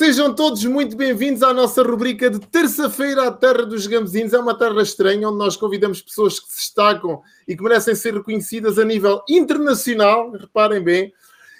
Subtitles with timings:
[0.00, 4.32] Sejam todos muito bem-vindos à nossa rubrica de terça-feira à Terra dos Gambezinhos.
[4.32, 8.14] É uma terra estranha onde nós convidamos pessoas que se destacam e que merecem ser
[8.14, 11.12] reconhecidas a nível internacional, reparem bem.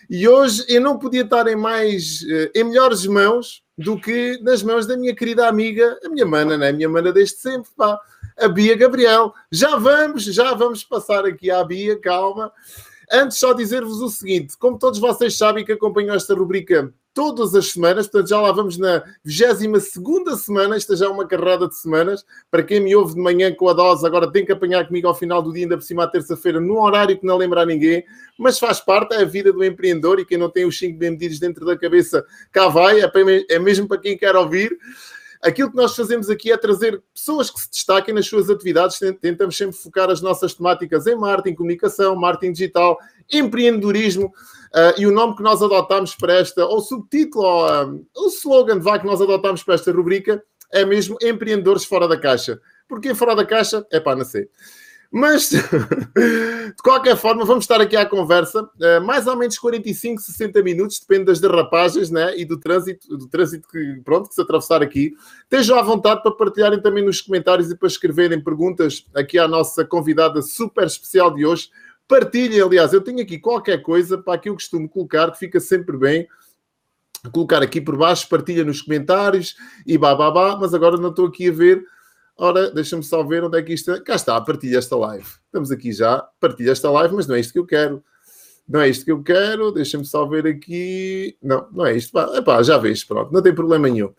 [0.09, 4.63] E hoje eu não podia estar em mais, eh, em melhores mãos do que nas
[4.63, 6.71] mãos da minha querida amiga, a minha mana, né?
[6.71, 8.01] A minha mana desde sempre, pá,
[8.39, 9.35] a Bia Gabriel.
[9.53, 12.51] Já vamos, já vamos passar aqui à Bia, calma.
[13.13, 17.73] Antes, só dizer-vos o seguinte: como todos vocês sabem que acompanham esta rubrica todas as
[17.73, 22.25] semanas, portanto já lá vamos na 22 semana, esta já é uma carrada de semanas.
[22.51, 25.15] Para quem me ouve de manhã com a dose, agora tem que apanhar comigo ao
[25.15, 28.05] final do dia, ainda por cima à terça-feira, num horário que não lembra a ninguém,
[28.39, 31.11] mas faz parte, é a vida do empreendedor e quem não tem os 5 bem
[31.11, 33.11] medidos dentro da cabeça, cá vai, é,
[33.49, 34.79] é mesmo para quem quer ouvir.
[35.43, 38.99] Aquilo que nós fazemos aqui é trazer pessoas que se destaquem nas suas atividades.
[39.21, 42.99] Tentamos sempre focar as nossas temáticas em marketing, comunicação, marketing digital,
[43.33, 44.27] empreendedorismo.
[44.27, 48.79] Uh, e o nome que nós adotámos para esta, ou subtítulo, ou um, o slogan
[48.81, 52.61] vá, que nós adotámos para esta rubrica é mesmo Empreendedores Fora da Caixa.
[52.87, 54.51] Porque fora da caixa é para nascer.
[55.13, 55.51] Mas,
[56.15, 61.01] de qualquer forma, vamos estar aqui à conversa, uh, mais ou menos 45, 60 minutos,
[61.01, 65.13] depende das derrapagens né, e do trânsito, do trânsito que, pronto, que se atravessar aqui.
[65.43, 69.85] Estejam à vontade para partilharem também nos comentários e para escreverem perguntas aqui à nossa
[69.85, 71.71] convidada super especial de hoje.
[72.07, 75.97] Partilhem, aliás, eu tenho aqui qualquer coisa para que eu costumo colocar, que fica sempre
[75.97, 76.29] bem
[77.33, 81.53] colocar aqui por baixo, partilha nos comentários e babá, mas agora não estou aqui a
[81.53, 81.85] ver
[82.43, 83.93] Ora, deixa-me só ver onde é que isto.
[83.93, 84.01] É.
[84.01, 85.27] Cá está, partilha esta live.
[85.45, 88.03] Estamos aqui já, partilha esta live, mas não é isto que eu quero.
[88.67, 89.71] Não é isto que eu quero.
[89.71, 91.37] Deixa-me só ver aqui.
[91.43, 92.13] Não, não é isto.
[92.13, 94.15] Pá, epá, já vês, pronto, não tem problema nenhum.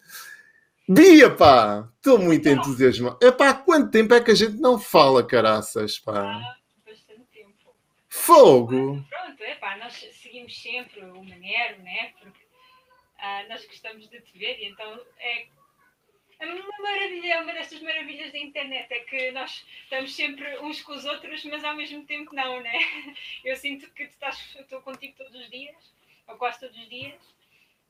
[0.88, 3.18] Bia, pá, estou muito entusiasmado.
[3.24, 6.40] Epá, há quanto tempo é que a gente não fala, caraças, pá?
[6.86, 7.74] bastante tempo.
[8.08, 9.04] Fogo!
[9.10, 12.12] Pronto, epá, nós seguimos sempre o Maneiro, né?
[12.22, 12.42] Porque
[13.18, 15.48] ah, nós gostamos de te ver e então é
[16.48, 20.94] uma maravilha, é uma destas maravilhas da internet, é que nós estamos sempre uns com
[20.94, 22.74] os outros, mas ao mesmo tempo não, né?
[23.46, 25.76] Eu sinto que tu estás, estou contigo todos os dias,
[26.28, 27.22] ou quase todos os dias.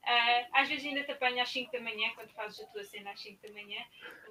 [0.03, 3.11] Uh, às vezes ainda te apanho às 5 da manhã, quando fazes a tua cena
[3.11, 3.79] às 5 da manhã.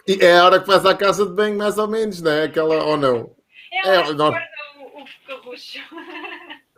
[0.06, 2.44] E é a hora que vais à casa de banho, mais ou menos, não é?
[2.44, 3.37] Aquela, ou não?
[3.72, 5.78] É a hora é, que guarda o, o carrucho.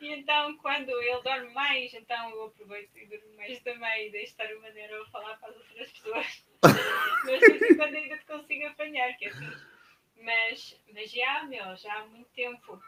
[0.00, 4.32] E então, quando ele dorme mais, então eu aproveito e durmo mais também e deixo
[4.32, 6.44] estar o maneiro a falar para as outras pessoas.
[7.24, 9.50] mas quando ainda te consigo apanhar, que é assim.
[10.22, 12.80] Mas, mas já, meu, já há muito tempo.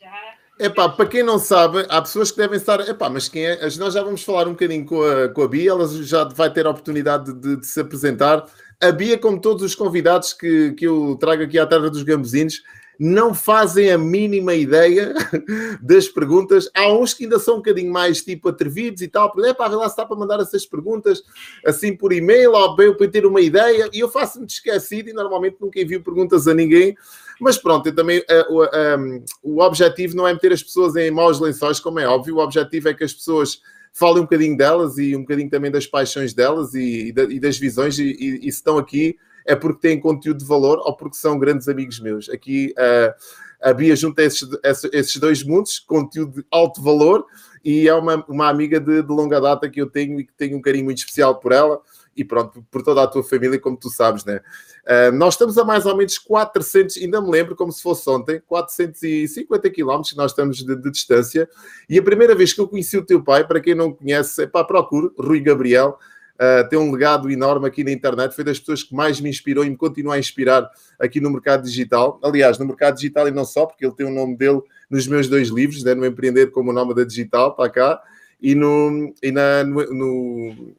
[0.00, 0.34] Já.
[0.58, 2.80] Epá, para quem não sabe, há pessoas que devem estar.
[2.88, 3.60] Epá, mas quem é?
[3.78, 6.66] Nós já vamos falar um bocadinho com a, com a Bia, ela já vai ter
[6.66, 8.46] a oportunidade de, de, de se apresentar.
[8.80, 12.62] A Bia, como todos os convidados que, que eu trago aqui à Terra dos Gambuzinos,
[13.02, 15.14] não fazem a mínima ideia
[15.80, 16.70] das perguntas.
[16.76, 19.86] Há uns que ainda são um bocadinho mais tipo atrevidos e tal, para ver lá
[19.86, 21.22] se está para mandar essas perguntas
[21.64, 23.88] assim por e-mail ou bem para ter uma ideia.
[23.90, 26.94] E eu faço-me esquecido e normalmente nunca envio perguntas a ninguém.
[27.40, 31.10] Mas pronto, eu também uh, uh, um, o objetivo não é meter as pessoas em
[31.10, 33.62] maus lençóis, como é óbvio, o objetivo é que as pessoas
[33.94, 37.98] falem um bocadinho delas e um bocadinho também das paixões delas e, e das visões,
[37.98, 39.16] e, e, e se estão aqui
[39.50, 42.28] é porque têm conteúdo de valor ou porque são grandes amigos meus.
[42.28, 43.12] Aqui uh,
[43.60, 44.48] a Bia junta esses,
[44.92, 47.26] esses dois mundos, conteúdo de alto valor,
[47.64, 50.56] e é uma, uma amiga de, de, longa data que eu tenho e que tenho
[50.56, 51.80] um carinho muito especial por ela
[52.16, 54.40] e pronto, por toda a tua família, como tu sabes, né?
[54.86, 58.40] Uh, nós estamos a mais ou menos 400, ainda me lembro como se fosse ontem,
[58.46, 61.48] 450 quilómetros que nós estamos de, de, distância.
[61.88, 64.46] E a primeira vez que eu conheci o teu pai, para quem não conhece, é
[64.46, 65.98] para procure, Rui Gabriel.
[66.40, 69.62] Uh, tem um legado enorme aqui na internet, foi das pessoas que mais me inspirou
[69.62, 72.18] e me continua a inspirar aqui no mercado digital.
[72.24, 75.28] Aliás, no mercado digital e não só, porque ele tem o nome dele nos meus
[75.28, 78.02] dois livros, né, no Empreender como o nome da Digital, está cá,
[78.40, 80.74] e no, e na, no, no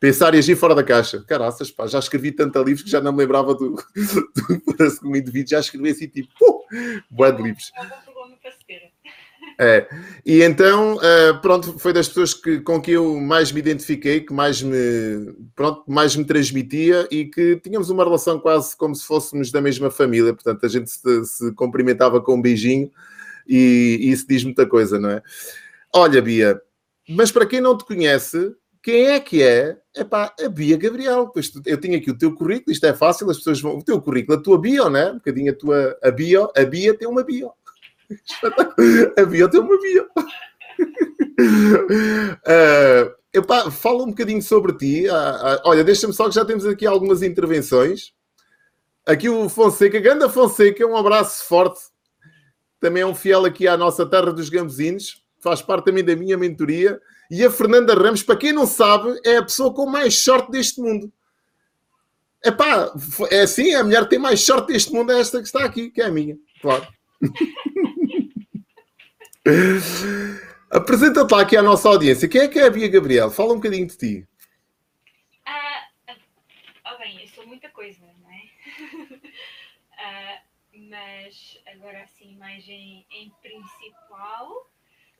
[0.00, 1.22] Pensar e agir fora da caixa.
[1.26, 5.16] Caraças, pá, já escrevi tanto livros que já não me lembrava do, do, do, do
[5.16, 6.30] indivíduo, já escrevi assim tipo,
[7.10, 7.70] boa de livros.
[9.62, 9.86] É.
[10.24, 14.32] E então, uh, pronto, foi das pessoas que, com que eu mais me identifiquei, que
[14.32, 19.52] mais me, pronto, mais me transmitia e que tínhamos uma relação quase como se fôssemos
[19.52, 20.32] da mesma família.
[20.32, 22.90] Portanto, a gente se, se cumprimentava com um beijinho
[23.46, 25.22] e, e, isso diz muita coisa, não é?
[25.94, 26.58] Olha, Bia,
[27.06, 29.76] mas para quem não te conhece, quem é que é?
[29.94, 31.30] É pá, a Bia Gabriel.
[31.66, 33.76] Eu tenho aqui o teu currículo, isto é fácil, as pessoas vão.
[33.76, 35.10] O teu currículo, a tua bio, né?
[35.10, 36.48] Um bocadinho a tua a bio.
[36.56, 37.50] A Bia tem uma bio.
[39.16, 40.06] A bio tem uma bio.
[41.38, 45.08] Uh, epá, fala um bocadinho sobre ti.
[45.08, 48.12] Uh, uh, olha, deixa-me só que já temos aqui algumas intervenções.
[49.06, 51.80] Aqui o Fonseca, Ganda Fonseca, um abraço forte.
[52.78, 55.22] Também é um fiel aqui à nossa terra dos gambuzinos.
[55.38, 57.00] Faz parte também da minha mentoria.
[57.30, 60.80] E a Fernanda Ramos, para quem não sabe, é a pessoa com mais sorte deste
[60.80, 61.12] mundo.
[62.44, 62.92] Epá,
[63.30, 65.90] é assim, a mulher que tem mais sorte deste mundo é esta que está aqui,
[65.90, 66.86] que é a minha, claro.
[70.70, 72.28] Apresenta-te lá aqui à nossa audiência.
[72.28, 73.30] Quem é que é a Bia Gabriel?
[73.30, 74.28] Fala um bocadinho de ti.
[75.46, 75.88] Ah,
[76.92, 78.42] oh bem, eu sou muita coisa, não é?
[79.98, 80.42] ah,
[80.74, 84.70] mas agora assim, mais em, em principal,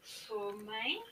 [0.02, 1.02] sou mãe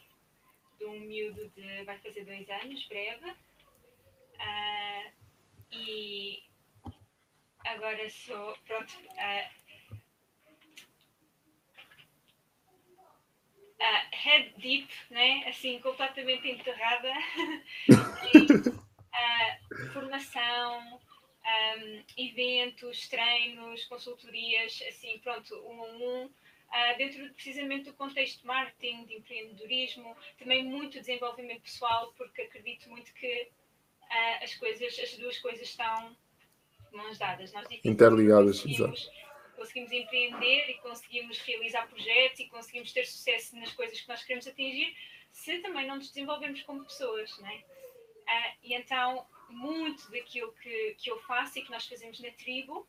[0.79, 3.31] de um miúdo de vai fazer dois anos, breve.
[3.31, 5.13] Uh,
[5.73, 6.43] e
[7.65, 9.59] agora sou, pronto, uh,
[13.81, 15.45] uh, head deep, né?
[15.49, 17.09] assim, completamente enterrada
[18.35, 21.01] em uh, formação,
[21.49, 28.47] um, eventos, treinos, consultorias, assim, pronto, um a um, uh, dentro precisamente do contexto de
[28.47, 33.49] marketing, de empreendedorismo, também muito desenvolvimento pessoal, porque acredito muito que
[34.03, 36.15] uh, as coisas, as duas coisas estão
[36.93, 37.53] mãos dadas.
[37.53, 39.01] Nós interligadas, exato.
[39.59, 44.47] Conseguimos empreender e conseguimos realizar projetos e conseguimos ter sucesso nas coisas que nós queremos
[44.47, 44.97] atingir
[45.33, 47.57] se também não nos desenvolvemos como pessoas, é?
[47.57, 52.87] Uh, e então, muito daquilo que, que eu faço e que nós fazemos na tribo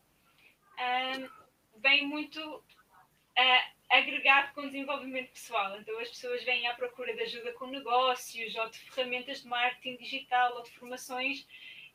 [1.77, 5.79] vem muito uh, agregado com desenvolvimento pessoal.
[5.79, 9.97] Então, as pessoas vêm à procura de ajuda com negócios ou de ferramentas de marketing
[9.97, 11.45] digital ou de formações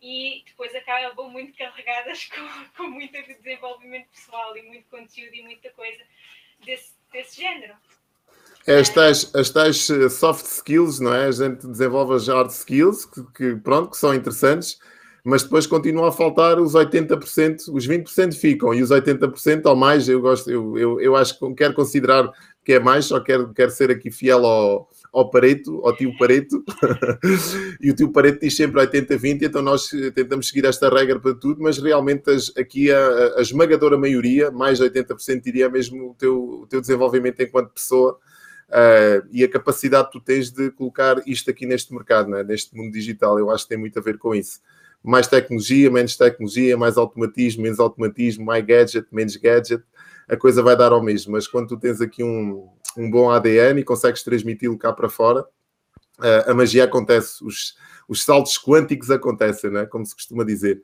[0.01, 3.13] e depois acabam muito carregadas com, com muito
[3.43, 6.03] desenvolvimento pessoal e muito conteúdo e muita coisa
[6.65, 7.75] desse, desse género.
[8.67, 11.27] É as tais, as tais eh, soft skills, não é?
[11.27, 14.79] A gente desenvolve as hard skills, que, que, pronto, que são interessantes,
[15.23, 20.09] mas depois continua a faltar os 80%, os 20% ficam, e os 80% ou mais,
[20.09, 22.31] eu gosto, eu, eu, eu acho que quero considerar
[22.65, 26.65] que é mais, só quero, quero ser aqui fiel ao, ao Pareto, ao tio Pareto,
[27.81, 31.63] e o tio Pareto diz sempre 80-20, então nós tentamos seguir esta regra para tudo,
[31.63, 36.37] mas realmente as, aqui a, a esmagadora maioria, mais de 80% diria mesmo o teu,
[36.63, 38.19] o teu desenvolvimento enquanto pessoa,
[38.67, 42.43] Uh, e a capacidade que tu tens de colocar isto aqui neste mercado, né?
[42.43, 43.39] neste mundo digital.
[43.39, 44.59] Eu acho que tem muito a ver com isso.
[45.03, 49.85] Mais tecnologia, menos tecnologia, mais automatismo, menos automatismo, mais gadget, menos gadget,
[50.27, 51.33] a coisa vai dar ao mesmo.
[51.33, 55.43] Mas quando tu tens aqui um, um bom ADN e consegues transmiti-lo cá para fora,
[55.43, 57.77] uh, a magia acontece, os,
[58.09, 59.87] os saltos quânticos acontecem, né?
[59.87, 60.81] como se costuma dizer.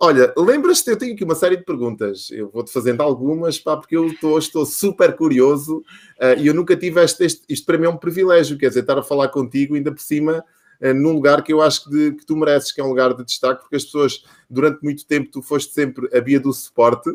[0.00, 3.96] Olha, lembras-te, eu tenho aqui uma série de perguntas, eu vou-te fazendo algumas, pá, porque
[3.96, 5.78] eu estou, estou super curioso
[6.20, 8.80] uh, e eu nunca tive este, este, isto para mim é um privilégio, quer dizer,
[8.80, 10.44] estar a falar contigo ainda por cima
[10.80, 13.24] num lugar que eu acho que, de, que, tu mereces, que é um lugar de
[13.24, 17.10] destaque, porque as pessoas, durante muito tempo, tu foste sempre a via do suporte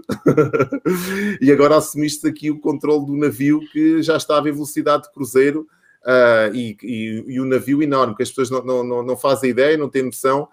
[1.42, 5.68] e agora assumiste aqui o controle do navio que já estava em velocidade de cruzeiro
[6.04, 9.78] uh, e, e, e, o navio enorme, que as pessoas não, não, não fazem ideia,
[9.78, 10.50] não têm noção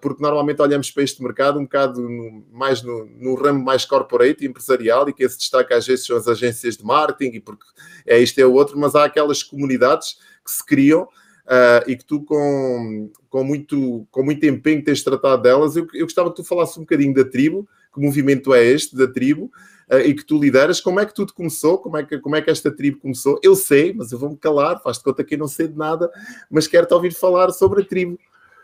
[0.00, 4.46] porque normalmente olhamos para este mercado um bocado no, mais no, no, ramo mais corporate,
[4.46, 7.64] empresarial, e que se destaca às vezes são as agências de marketing, e porque
[8.06, 11.08] é isto é o outro, mas há aquelas comunidades que se criam
[11.48, 15.76] uh, e que tu, com, com, muito, com muito empenho, tens tratado delas.
[15.76, 19.10] Eu, eu gostava que tu falasses um bocadinho da tribo, que movimento é este da
[19.10, 19.50] tribo,
[19.90, 22.42] uh, e que tu lideras, como é que tudo começou, como é que, como é
[22.42, 23.40] que esta tribo começou.
[23.42, 26.10] Eu sei, mas eu vou-me calar, faz-te conta que eu não sei de nada,
[26.50, 28.18] mas quero-te ouvir falar sobre a tribo.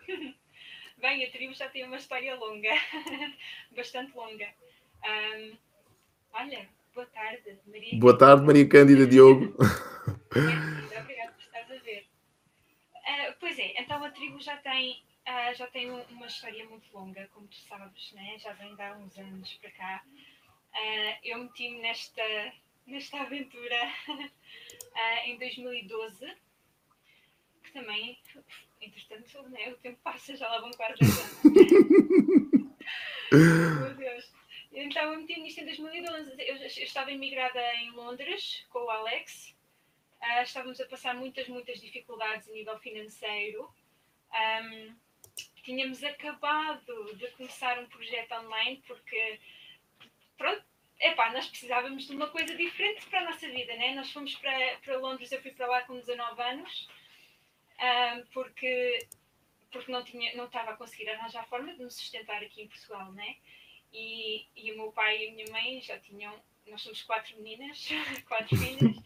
[1.00, 2.70] Bem, a tribo já tem uma história longa,
[3.76, 4.46] bastante longa.
[5.04, 5.52] Um,
[6.32, 7.98] olha, boa tarde, Maria.
[7.98, 9.54] Boa tarde, Maria Cândida Diogo.
[10.32, 12.06] Obrigada por estares a ver.
[13.14, 17.28] Uh, pois é, então a tribo já tem, uh, já tem uma história muito longa,
[17.32, 18.38] como tu sabes, né?
[18.38, 20.04] já vem de há uns anos para cá.
[20.06, 22.52] Uh, eu meti-me nesta,
[22.86, 23.76] nesta aventura
[25.26, 26.36] em 2012,
[27.62, 28.18] que também
[28.80, 31.42] entretanto, né, o tempo passa, já lá vão quase 10 anos.
[33.32, 34.32] Meu Deus.
[34.72, 36.32] Então eu meti nisto em 2012.
[36.38, 39.54] Eu, eu estava imigrada em Londres com o Alex.
[40.24, 43.70] Uh, estávamos a passar muitas, muitas dificuldades a nível financeiro.
[44.32, 44.96] Um,
[45.62, 49.38] tínhamos acabado de começar um projeto online porque,
[50.38, 50.64] pronto,
[50.98, 53.94] epá, nós precisávamos de uma coisa diferente para a nossa vida, né?
[53.94, 56.88] Nós fomos para, para Londres, eu fui para lá com 19 anos
[57.78, 59.06] um, porque,
[59.70, 63.12] porque não, tinha, não estava a conseguir arranjar forma de me sustentar aqui em Portugal,
[63.12, 63.36] né?
[63.92, 66.34] E, e o meu pai e a minha mãe já tinham,
[66.66, 67.88] nós somos quatro meninas,
[68.26, 68.96] quatro filhas,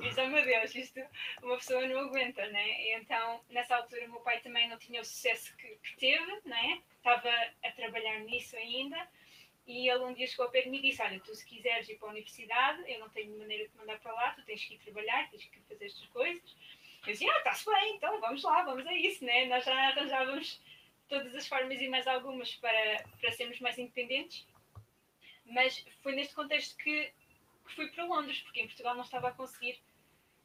[0.00, 1.00] disse, oh meu Deus, isto
[1.42, 2.82] uma pessoa não aguenta, né?
[2.82, 6.82] E então, nessa altura, meu pai também não tinha o sucesso que, que teve, né?
[6.96, 7.30] Estava
[7.64, 9.08] a trabalhar nisso ainda.
[9.66, 12.08] E ele um dia chegou para mim e disse: Olha, tu se quiseres ir para
[12.08, 15.28] a universidade, eu não tenho maneira de mandar para lá, tu tens que ir trabalhar,
[15.30, 16.56] tens que fazer estas coisas.
[17.06, 19.44] Eu dizia, ah, está-se bem, então vamos lá, vamos a isso, né?
[19.46, 20.60] Nós já arranjávamos
[21.08, 24.46] todas as formas e mais algumas para, para sermos mais independentes.
[25.44, 27.12] Mas foi neste contexto que
[27.72, 29.80] fui para Londres, porque em Portugal não estava a conseguir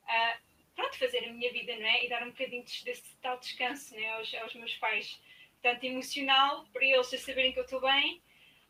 [0.04, 0.42] uh,
[0.76, 2.06] pronto, fazer a minha vida, não é?
[2.06, 4.10] E dar um bocadinho desse tal descanso né?
[4.14, 5.20] aos, aos meus pais,
[5.62, 8.22] tanto emocional, para eles saberem que eu estou bem,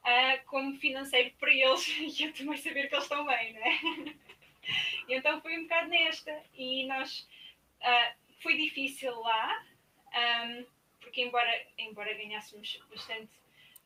[0.02, 1.88] uh, como financeiro para eles
[2.20, 3.80] e eu também saber que eles estão bem, não é?
[5.08, 6.44] e então foi um bocado nesta.
[6.54, 7.28] E nós.
[7.82, 9.64] Uh, foi difícil lá,
[10.14, 10.66] um,
[11.00, 13.30] porque embora, embora ganhássemos bastante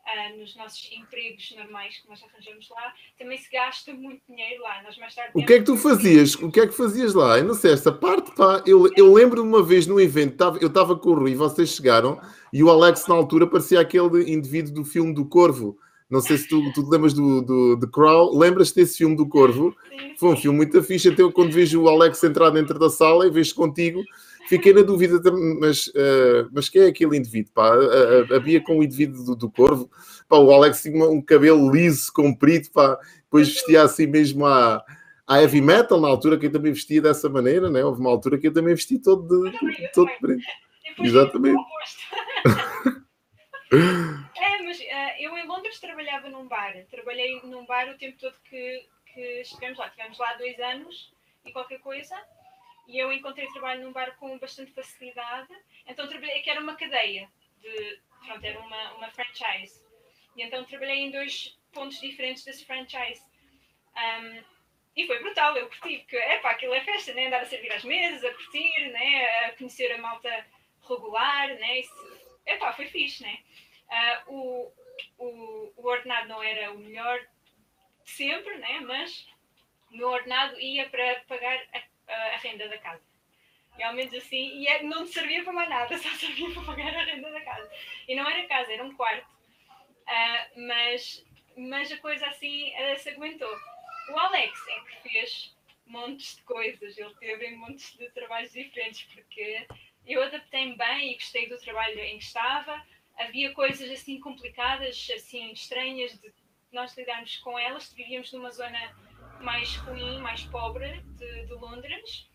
[0.06, 4.82] uh, nos nossos empregos normais que nós arranjamos lá, também se gasta muito dinheiro lá.
[4.84, 6.36] Nós mais tarde o que é que tu fazias?
[6.36, 7.38] O que é que fazias lá?
[7.38, 10.58] Eu não sei, esta parte, pá, eu, eu lembro de uma vez no evento, tava,
[10.60, 12.20] eu estava com o Rui, vocês chegaram,
[12.54, 15.78] e o Alex na altura parecia aquele indivíduo do filme do Corvo.
[16.10, 18.38] Não sei se tu, tu te lembras do, do The Crow.
[18.38, 19.76] Lembras-te desse filme do Corvo?
[19.90, 20.16] Sim.
[20.18, 21.10] Foi um filme muito fixe.
[21.10, 24.04] Até quando vejo o Alex entrar dentro da sala e vejo contigo,
[24.48, 25.20] Fiquei na dúvida,
[25.60, 27.52] mas, uh, mas quem é aquele indivíduo?
[27.54, 27.74] Pá?
[27.74, 29.90] A, a, a Bia com o indivíduo do, do Corvo,
[30.30, 34.84] pá, o Alex tinha um cabelo liso, comprido, pá, depois vestia assim mesmo a,
[35.28, 37.84] a heavy metal, na altura que eu também vestia dessa maneira, né?
[37.84, 40.44] houve uma altura que eu também vesti todo de, também, todo preto.
[41.00, 41.64] Exatamente.
[44.38, 44.84] é, mas uh,
[45.20, 49.80] eu em Londres trabalhava num bar, trabalhei num bar o tempo todo que, que estivemos
[49.80, 51.12] lá, estivemos lá dois anos
[51.44, 52.16] e qualquer coisa
[52.88, 55.54] e eu encontrei trabalho num bar com bastante facilidade.
[55.88, 59.84] Então trabalhei, que era uma cadeia, de, pronto, era uma, uma franchise.
[60.36, 63.22] E então trabalhei em dois pontos diferentes desse franchise.
[63.96, 64.44] Um,
[64.96, 67.28] e foi brutal, eu curti, porque é pá, aquilo é festa, né?
[67.28, 69.46] andar a servir às mesas, a curtir, né?
[69.46, 70.46] a conhecer a malta
[70.88, 71.82] regular, né?
[72.46, 73.40] É pá, foi fixe, né?
[73.90, 74.74] Uh, o,
[75.18, 77.20] o, o ordenado não era o melhor
[78.06, 78.80] sempre, né?
[78.82, 79.28] mas
[79.92, 81.82] o meu ordenado ia para pagar a
[82.14, 83.04] a renda da casa.
[83.78, 86.96] E ao menos assim, e é, não servia para mais nada, só servia para pagar
[86.96, 87.72] a renda da casa.
[88.08, 89.28] E não era casa, era um quarto.
[90.08, 91.26] Uh, mas,
[91.58, 93.54] mas a coisa assim uh, se aguentou.
[94.10, 95.56] O Alex é que fez
[95.88, 99.68] montes de coisas, ele teve montes de trabalhos diferentes, porque
[100.06, 102.86] eu adaptei-me bem e gostei do trabalho em que estava.
[103.18, 106.34] Havia coisas assim complicadas, assim estranhas de
[106.72, 107.92] nós lidarmos com elas.
[107.94, 108.96] Vivíamos numa zona
[109.42, 112.30] mais ruim, mais pobre de, de Londres,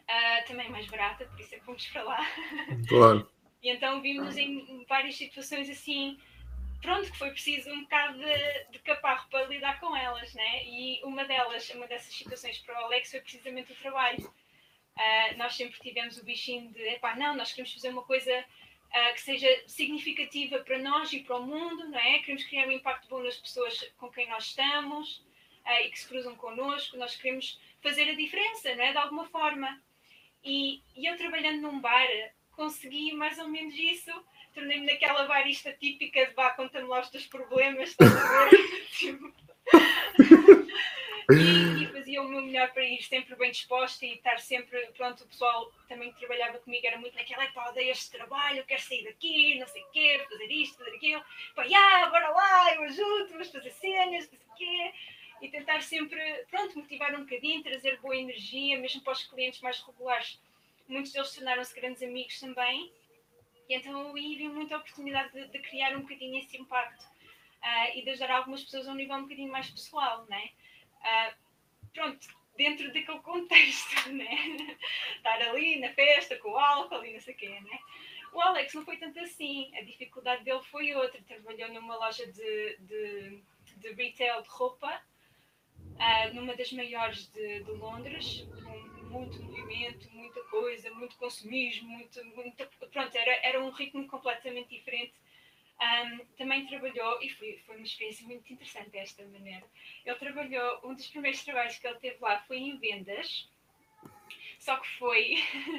[0.00, 2.26] uh, também mais barata, por isso é que fomos para lá.
[2.88, 3.28] Claro.
[3.62, 6.18] e então vimos em várias situações assim,
[6.80, 10.64] pronto, que foi preciso um bocado de, de caparro para lidar com elas, né?
[10.64, 14.24] E uma delas, uma dessas situações para o Alex foi precisamente o trabalho.
[14.24, 19.14] Uh, nós sempre tivemos o bichinho de, epá, não, nós queremos fazer uma coisa uh,
[19.14, 22.18] que seja significativa para nós e para o mundo, não é?
[22.20, 25.25] Queremos criar um impacto bom nas pessoas com quem nós estamos
[25.66, 28.92] e que se cruzam connosco, nós queremos fazer a diferença, não é?
[28.92, 29.80] De alguma forma.
[30.44, 32.06] E, e eu trabalhando num bar
[32.52, 34.10] consegui mais ou menos isso.
[34.54, 37.94] Tornei-me naquela barista típica de vá, conta-me lá os teus problemas,
[38.96, 39.30] tipo...
[41.30, 45.24] e, e, fazia o meu melhor para ir sempre bem disposta e estar sempre, pronto,
[45.24, 49.04] o pessoal também que trabalhava comigo era muito naquela, pá, odeio este trabalho, quero sair
[49.04, 51.22] daqui, não sei o quê, fazer isto, fazer aquilo,
[51.54, 54.94] pá, yeah, bora lá, eu ajudo, vamos fazer cenas, não sei o quê
[55.40, 59.80] e tentar sempre, pronto, motivar um bocadinho, trazer boa energia, mesmo para os clientes mais
[59.80, 60.40] regulares.
[60.88, 62.92] Muitos deles tornaram-se grandes amigos também,
[63.68, 68.02] e então aí vi muita oportunidade de, de, criar um bocadinho esse impacto uh, e
[68.02, 70.50] de ajudar algumas pessoas a um nível um bocadinho mais pessoal, né?
[71.00, 71.34] Uh,
[71.92, 74.56] pronto, dentro daquele contexto, né?
[75.16, 77.78] Estar ali na festa com o álcool e não sei o quê, né?
[78.32, 81.20] O Alex não foi tanto assim, a dificuldade dele foi outra.
[81.22, 83.42] Trabalhou numa loja de, de,
[83.78, 85.02] de retail de roupa
[85.96, 88.78] uh, numa das maiores de, de, Londres, com
[89.10, 95.12] muito movimento, muita coisa, muito consumismo, muito, muito pronto, era, era um ritmo completamente diferente.
[95.78, 99.64] Um, também trabalhou, e foi, foi uma experiência muito interessante desta maneira.
[100.04, 103.48] Ele trabalhou, um dos primeiros trabalhos que ele teve lá foi em vendas,
[104.58, 105.36] só que foi,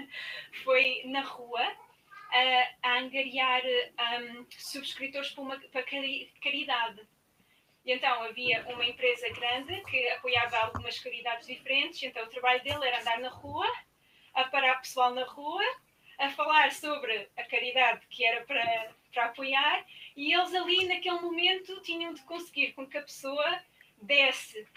[0.64, 7.02] foi na rua, uh, a angariar um, subscritores para, uma, para caridade.
[7.88, 12.86] E então havia uma empresa grande que apoiava algumas caridades diferentes, então o trabalho dele
[12.86, 13.66] era andar na rua,
[14.34, 15.64] a parar pessoal na rua,
[16.20, 19.86] a falar sobre a caridade que era para, para apoiar,
[20.18, 23.64] e eles ali naquele momento tinham de conseguir com que a pessoa
[24.02, 24.68] desse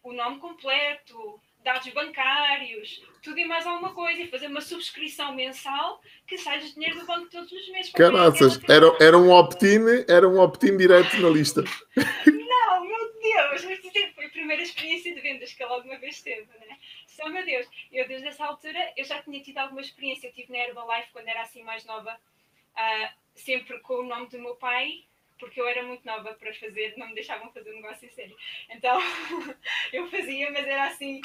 [0.00, 6.00] o nome completo, dados bancários, tudo e mais alguma coisa, e fazer uma subscrição mensal
[6.26, 7.92] que sai de dinheiro do banco todos os meses.
[7.92, 11.62] Caraças, era, era um opt-in, era um opt-in direto na lista.
[12.26, 13.80] Não, meu Deus, mas
[14.14, 16.78] foi a primeira experiência de vendas que ele alguma vez teve, né?
[17.18, 17.68] só meu Deus.
[17.92, 21.26] Eu desde essa altura, eu já tinha tido alguma experiência, eu estive na Herbalife quando
[21.26, 25.04] era assim mais nova, uh, sempre com o nome do meu pai,
[25.38, 28.36] porque eu era muito nova para fazer, não me deixavam fazer um negócio em sério.
[28.70, 29.00] Então,
[29.92, 31.20] eu fazia, mas era assim,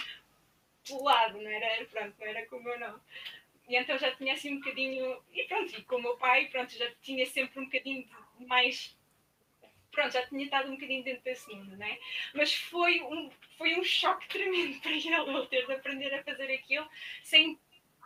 [0.85, 2.99] pelo lado, não era, pronto, não era com o meu nome.
[3.67, 6.73] E então já tinha assim um bocadinho, e pronto, e com o meu pai, pronto,
[6.73, 8.07] já tinha sempre um bocadinho
[8.39, 8.95] mais
[9.93, 11.97] pronto, já tinha estado um bocadinho dentro desse mundo, né?
[12.33, 16.51] Mas foi um, foi um choque tremendo para ele, ele ter de aprender a fazer
[16.51, 16.89] aquilo
[17.23, 17.57] sem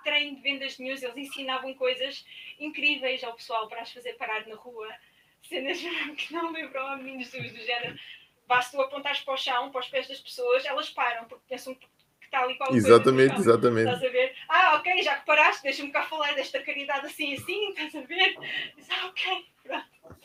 [0.03, 1.01] treino de vendas de news.
[1.01, 2.25] Eles ensinavam coisas
[2.59, 4.93] incríveis ao pessoal para as fazer parar na rua,
[5.41, 5.79] cenas
[6.17, 7.97] que não lembram a mim do género.
[8.45, 11.75] Basta tu apontares para o chão, para os pés das pessoas, elas param, porque pensam
[11.75, 11.87] que
[12.27, 13.49] está ali qualquer exatamente, coisa.
[13.49, 14.35] Exatamente, Estás a ver?
[14.47, 18.37] Ah, ok, já que paraste, deixa-me cá falar desta caridade assim assim, estás a ver?
[18.75, 20.19] Diz, ah, ok, pronto.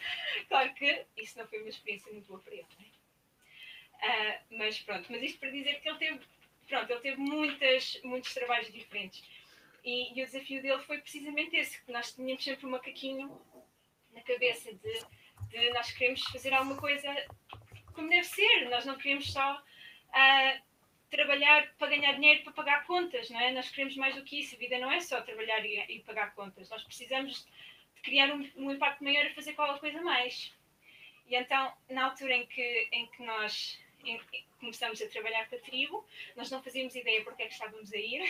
[0.48, 2.86] Claro que isso não foi uma experiência muito boa para ele, né?
[4.02, 6.20] Uh, mas pronto, mas isto para dizer que ele teve,
[6.68, 9.22] pronto, ele teve muitas, muitos trabalhos diferentes.
[9.84, 13.40] E, e o desafio dele foi precisamente esse, que nós tínhamos sempre um macaquinho
[14.12, 15.06] na cabeça de,
[15.48, 17.08] de nós queremos fazer alguma coisa
[17.92, 20.62] como deve ser, nós não queremos só uh,
[21.12, 23.52] trabalhar para ganhar dinheiro para pagar contas, não é?
[23.52, 26.34] Nós queremos mais do que isso, a vida não é só trabalhar e, e pagar
[26.34, 27.46] contas, nós precisamos
[27.94, 30.50] de criar um, um, impacto maior a fazer qualquer coisa mais.
[31.28, 34.18] E então, na altura em que, em que nós em,
[34.58, 37.98] começamos a trabalhar com a tribo, nós não fazíamos ideia porque é que estávamos a
[37.98, 38.24] ir.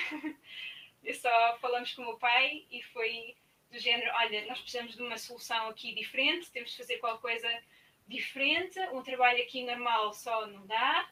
[1.14, 3.36] Só falamos com o meu pai e foi
[3.70, 7.62] do género, olha, nós precisamos de uma solução aqui diferente, temos de fazer qualquer coisa
[8.08, 11.08] diferente, um trabalho aqui normal só não dá,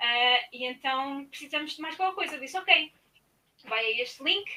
[0.00, 2.36] uh, e então precisamos de mais qualquer coisa.
[2.36, 2.92] Eu disse, ok,
[3.64, 4.50] vai a este link,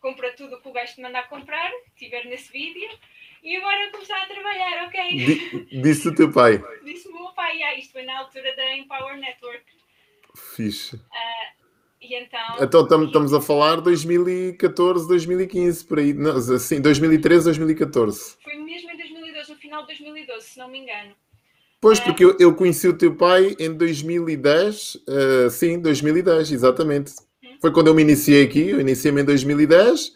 [0.00, 2.88] compra tudo o que o gajo te mandar comprar, que tiver nesse vídeo,
[3.42, 5.68] e agora começar a trabalhar, ok?
[5.82, 6.62] Disse o teu pai?
[6.84, 9.64] Disse o meu pai, ah, isto foi na altura da Empower Network.
[10.56, 10.96] Fixe.
[10.96, 11.60] Uh,
[12.00, 12.40] e então,
[12.86, 18.36] então estamos a falar 2014, 2015, por aí, não, assim, 2013, 2014.
[18.42, 21.14] Foi mesmo em 2012, no final de 2012, se não me engano.
[21.80, 22.04] Pois, é.
[22.04, 25.00] porque eu, eu conheci o teu pai em 2010, uh,
[25.46, 27.12] eh, sim, 2010, exatamente.
[27.42, 27.56] Hum.
[27.60, 30.12] Foi quando eu me iniciei aqui, eu iniciei-me em 2010 uh,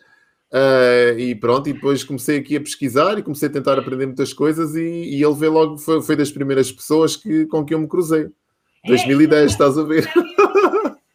[0.52, 4.32] eh, e pronto, e depois comecei aqui a pesquisar e comecei a tentar aprender muitas
[4.32, 7.78] coisas e, e ele veio logo, foi, foi das primeiras pessoas que, com que eu
[7.78, 8.28] me cruzei.
[8.86, 10.06] 2010, é, estás a ver?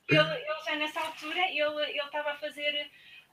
[0.10, 0.40] Não,
[1.60, 2.72] ele, ele estava a fazer.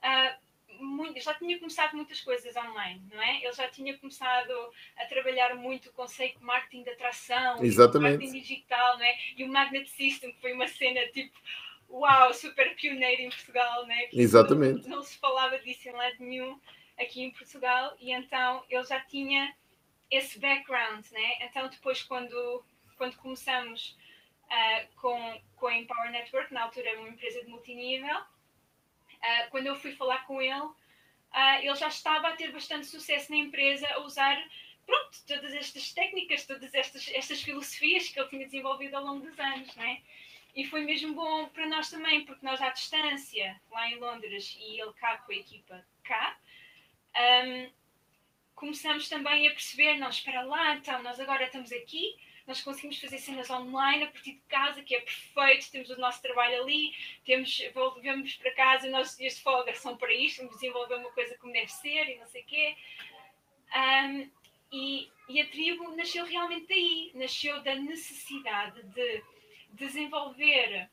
[0.03, 0.46] Uh,
[0.87, 3.43] muito, já tinha começado muitas coisas online, não é?
[3.43, 4.51] Ele já tinha começado
[4.97, 8.17] a trabalhar muito o conceito de marketing de atração, Exatamente.
[8.17, 9.17] marketing digital, não é?
[9.37, 11.37] E o Magnet System, que foi uma cena tipo,
[11.89, 14.07] uau, super pioneira em Portugal, né?
[14.07, 14.87] Que Exatamente.
[14.87, 16.59] Não, não, se falava disso em lado nenhum
[16.97, 19.53] aqui em Portugal, e então ele já tinha
[20.09, 21.37] esse background, né?
[21.41, 22.63] Então depois quando,
[22.97, 23.97] quando começamos
[24.45, 28.17] uh, com, com a Empower Network, na altura era uma empresa de multinível,
[29.17, 33.31] Uh, quando eu fui falar com ele, uh, ele já estava a ter bastante sucesso
[33.31, 34.37] na empresa a usar
[34.85, 39.37] pronto, todas estas técnicas, todas estas, estas filosofias que ele tinha desenvolvido ao longo dos
[39.37, 40.01] anos, não é?
[40.55, 44.81] E foi mesmo bom para nós também, porque nós à distância, lá em Londres, e
[44.81, 46.37] ele cá com a equipa cá,
[47.45, 47.69] um,
[48.55, 53.17] começamos também a perceber, não, espera lá, então, nós agora estamos aqui, nós conseguimos fazer
[53.17, 57.61] cenas online a partir de casa, que é perfeito, temos o nosso trabalho ali, temos,
[57.73, 61.37] volvemos para casa, os nossos dias de folga são para isto, vamos desenvolver uma coisa
[61.37, 62.77] como deve ser e não sei o quê.
[63.75, 64.31] Um,
[64.71, 69.23] e, e, a tribo nasceu realmente daí, nasceu da necessidade de
[69.71, 70.89] desenvolver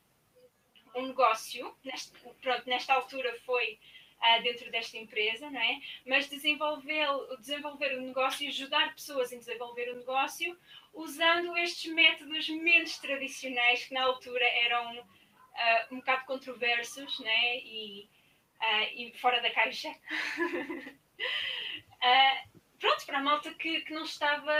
[0.94, 3.78] um negócio, neste, pronto, nesta altura foi
[4.24, 5.80] uh, dentro desta empresa, não é?
[6.06, 7.06] Mas desenvolver,
[7.38, 10.58] desenvolver o negócio e ajudar pessoas em desenvolver o negócio
[10.94, 15.04] usando estes métodos menos tradicionais que na altura eram uh,
[15.92, 17.58] um bocado controversos né?
[17.58, 18.08] e,
[18.60, 19.94] uh, e fora da caixa.
[22.78, 24.52] pronto, para a malta que, que não estava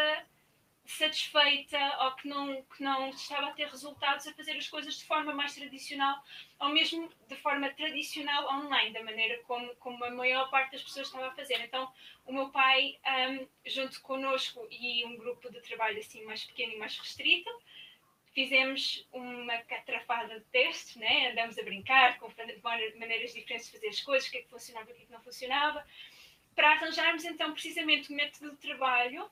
[0.87, 5.05] satisfeita ou que não, que não estava a ter resultados a fazer as coisas de
[5.05, 6.23] forma mais tradicional
[6.61, 11.07] ou mesmo de forma tradicional online, da maneira como, como a maior parte das pessoas
[11.07, 11.61] estava a fazer.
[11.61, 11.91] Então,
[12.27, 12.99] o meu pai,
[13.31, 17.51] um, junto connosco e um grupo de trabalho assim mais pequeno e mais restrito,
[18.35, 21.31] fizemos uma catrafada de testes, né?
[21.31, 22.31] andamos a brincar com
[22.99, 25.07] maneiras diferentes de fazer as coisas, o que é que funcionava e o que é
[25.07, 25.87] que não funcionava,
[26.55, 29.31] para arranjarmos então precisamente o método de trabalho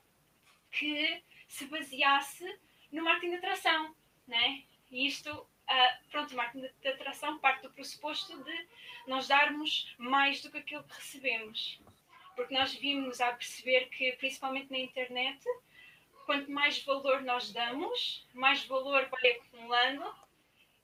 [0.71, 2.59] que se baseasse
[2.91, 3.95] no marketing de atração,
[4.27, 4.62] né?
[4.91, 8.69] E isto, uh, pronto, o marketing de atração parte do pressuposto de
[9.07, 11.79] nós darmos mais do que aquilo que recebemos.
[12.35, 15.45] Porque nós vimos a perceber que, principalmente na internet,
[16.25, 20.05] quanto mais valor nós damos, mais valor vai acumulando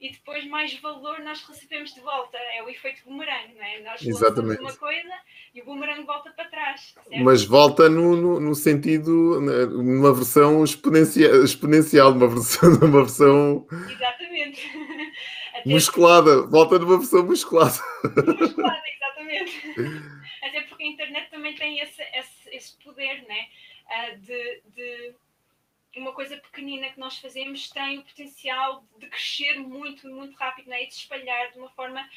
[0.00, 2.38] e depois mais valor nós recebemos de volta.
[2.56, 3.80] É o efeito boomerang, não é?
[3.80, 4.60] Nós Exatamente.
[4.60, 5.14] uma coisa
[5.54, 6.94] e o boomerang volta para trás.
[6.94, 7.24] Certo?
[7.24, 12.70] Mas volta no, no, no, sentido, numa versão exponencial, exponencial numa versão.
[12.78, 13.66] Numa versão...
[13.90, 14.70] Exatamente.
[15.66, 17.78] musculada, volta numa versão musculada.
[18.04, 19.74] Musculada, exatamente.
[20.42, 23.48] Até porque a internet também tem esse, esse, esse poder, né?
[23.88, 25.14] Uh, de, de
[26.00, 30.82] uma coisa pequenina que nós fazemos tem o potencial de crescer muito, muito rápido né?
[30.82, 32.08] e de se espalhar de uma forma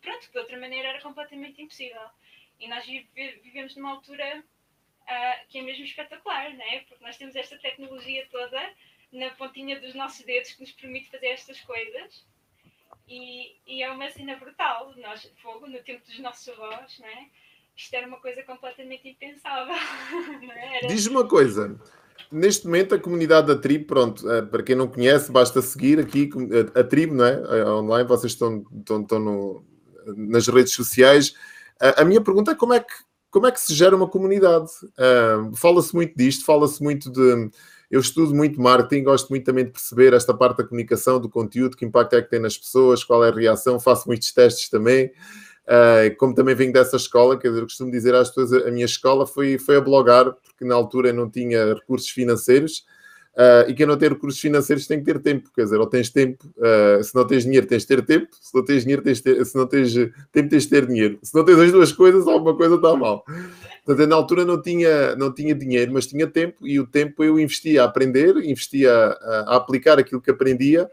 [0.00, 2.02] pronto, que de outra maneira era completamente impossível.
[2.58, 4.44] E nós vivemos numa altura
[5.02, 6.80] uh, que é mesmo espetacular, né?
[6.88, 8.74] porque nós temos esta tecnologia toda
[9.12, 12.24] na pontinha dos nossos dedos que nos permite fazer estas coisas.
[13.08, 14.94] E, e é uma cena brutal.
[14.96, 17.30] Nós, fogo, no tempo dos nossos avós, né?
[17.76, 19.74] isto era uma coisa completamente impensável.
[20.54, 20.86] É?
[20.86, 21.78] Diz uma coisa,
[22.30, 26.30] neste momento a comunidade da tribo, pronto, eh, para quem não conhece, basta seguir aqui
[26.74, 27.42] a, a tribo, não é?
[27.48, 29.64] Eh, online, vocês estão, estão, estão no,
[30.16, 31.34] nas redes sociais.
[31.80, 32.92] A, minha pergunta é como é que,
[33.30, 34.70] como é que se gera uma comunidade?
[35.56, 37.50] Fala-se muito disto, fala-se muito de.
[37.90, 41.76] Eu estudo muito marketing, gosto muito também de perceber esta parte da comunicação, do conteúdo,
[41.76, 45.10] que impacto é que tem nas pessoas, qual é a reação, faço muitos testes também.
[45.72, 48.84] Uh, como também venho dessa escola, quer dizer, eu costumo dizer às pessoas, a minha
[48.84, 52.84] escola foi, foi a blogar, porque na altura não tinha recursos financeiros,
[53.34, 56.10] uh, e quem não tem recursos financeiros tem que ter tempo, quer dizer, ou tens
[56.10, 59.20] tempo, uh, se não tens dinheiro tens de ter tempo, se não tens dinheiro tens
[59.22, 59.94] ter, se não tens
[60.30, 63.24] tempo tens de ter dinheiro, se não tens as duas coisas alguma coisa está mal.
[63.86, 67.40] Portanto, na altura não tinha, não tinha dinheiro, mas tinha tempo, e o tempo eu
[67.40, 70.86] investia a aprender, investia a, a aplicar aquilo que aprendia,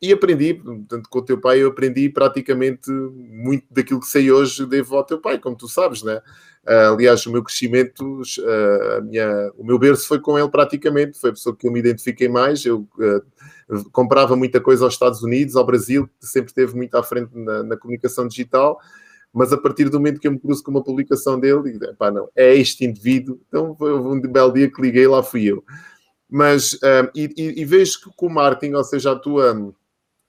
[0.00, 4.64] e aprendi, portanto, com o teu pai, eu aprendi praticamente muito daquilo que sei hoje,
[4.64, 6.22] devo ao teu pai, como tu sabes, né?
[6.64, 11.30] Uh, aliás, o meu crescimento, uh, minha, o meu berço foi com ele praticamente, foi
[11.30, 12.64] a pessoa que eu me identifiquei mais.
[12.64, 17.02] Eu uh, comprava muita coisa aos Estados Unidos, ao Brasil, que sempre esteve muito à
[17.02, 18.78] frente na, na, comunicação digital,
[19.32, 22.10] mas a partir do momento que eu me cruzo com uma publicação dele, digo, pá,
[22.10, 25.64] não, é este indivíduo, então foi um belo dia que liguei, lá fui eu.
[26.30, 26.78] Mas,
[27.14, 29.74] e, e, e vejo que com o marketing, ou seja, a tua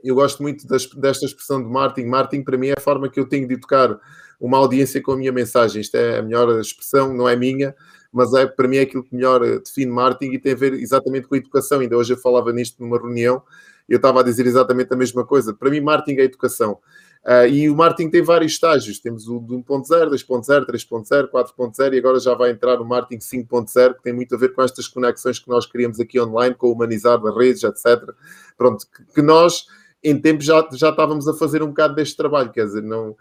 [0.04, 2.08] eu gosto muito das, desta expressão de marketing.
[2.08, 4.00] Marketing, para mim, é a forma que eu tenho de educar
[4.40, 5.82] uma audiência com a minha mensagem.
[5.82, 7.76] Isto é a melhor expressão, não é minha,
[8.12, 10.74] mas é, para mim é aquilo que melhor eh, define marketing e tem a ver
[10.74, 11.80] exatamente com a educação.
[11.80, 13.44] Ainda hoje eu falava nisto numa reunião
[13.90, 15.54] eu estava a dizer exatamente a mesma coisa.
[15.54, 16.78] Para mim, marketing é educação.
[17.26, 19.00] Uh, e o marketing tem vários estágios.
[19.00, 23.96] Temos o de 1.0, 2.0, 3.0, 4.0 e agora já vai entrar o marketing 5.0,
[23.96, 26.74] que tem muito a ver com estas conexões que nós criamos aqui online, com o
[26.74, 28.14] humanizar das redes, etc.
[28.56, 29.66] Pronto, que nós
[30.04, 33.16] em tempo já, já estávamos a fazer um bocado deste trabalho, quer dizer, não,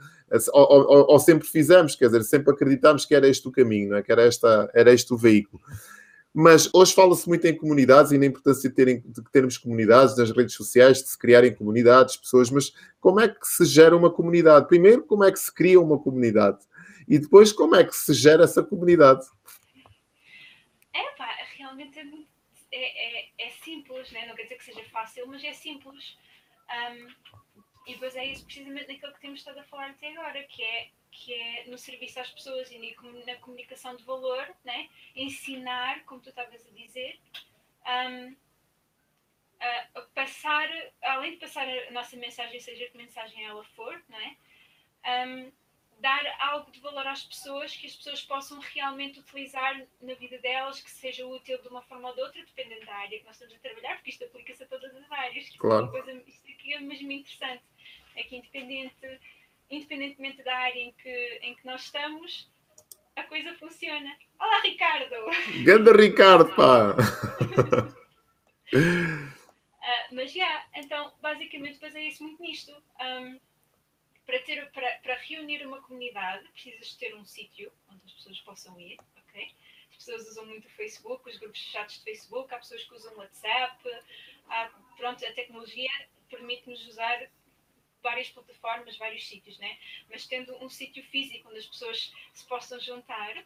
[0.52, 4.02] ou, ou, ou, sempre fizemos, quer dizer, sempre acreditámos que era este o caminho, é?
[4.02, 5.60] que era, esta, era este o veículo.
[6.32, 10.30] Mas hoje fala-se muito em comunidades e na importância de, terem, de termos comunidades nas
[10.30, 14.68] redes sociais, de se criarem comunidades, pessoas, mas como é que se gera uma comunidade?
[14.68, 16.58] Primeiro, como é que se cria uma comunidade?
[17.08, 19.26] E depois, como é que se gera essa comunidade?
[20.94, 22.04] É, pá, realmente é,
[22.70, 24.26] é, é, é simples, né?
[24.28, 26.16] não quer dizer que seja fácil, mas é simples
[26.68, 27.08] um,
[27.86, 31.32] e é isso precisamente naquilo que temos estado a falar até agora, que é, que
[31.32, 32.94] é no serviço às pessoas e
[33.26, 34.90] na comunicação de valor, né?
[35.16, 37.18] ensinar, como tu estavas a dizer,
[37.86, 38.36] um,
[39.60, 40.68] a, passar,
[41.02, 44.36] além de passar a nossa mensagem, seja que mensagem ela for, né?
[45.26, 45.52] Um,
[46.00, 50.80] dar algo de valor às pessoas que as pessoas possam realmente utilizar na vida delas,
[50.80, 53.54] que seja útil de uma forma ou de outra, dependendo da área que nós estamos
[53.54, 55.50] a trabalhar, porque isto aplica-se a todas as áreas.
[55.56, 55.86] Claro.
[55.86, 57.62] É coisa, isto aqui é mesmo interessante.
[58.14, 59.20] É que independente,
[59.70, 62.48] independentemente da área em que, em que nós estamos,
[63.16, 64.16] a coisa funciona.
[64.38, 65.14] Olá, Ricardo!
[65.64, 66.92] Ganda Ricardo, pá!
[66.92, 67.94] uh,
[70.14, 72.72] mas já, yeah, então, basicamente, baseia-se muito nisto.
[73.00, 73.40] Um,
[74.28, 78.78] para, ter, para, para reunir uma comunidade, precisas ter um sítio onde as pessoas possam
[78.78, 79.50] ir, ok?
[79.90, 83.14] As pessoas usam muito o Facebook, os grupos fechados de Facebook, há pessoas que usam
[83.14, 84.02] o WhatsApp,
[84.50, 85.90] há, pronto, a tecnologia
[86.28, 87.26] permite-nos usar
[88.02, 89.78] várias plataformas, vários sítios, né?
[90.10, 93.42] Mas tendo um sítio físico onde as pessoas se possam juntar,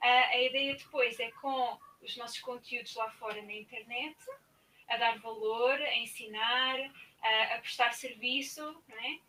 [0.00, 4.16] a ideia depois é com os nossos conteúdos lá fora na internet,
[4.88, 6.78] a dar valor, a ensinar,
[7.20, 9.20] a, a prestar serviço, né?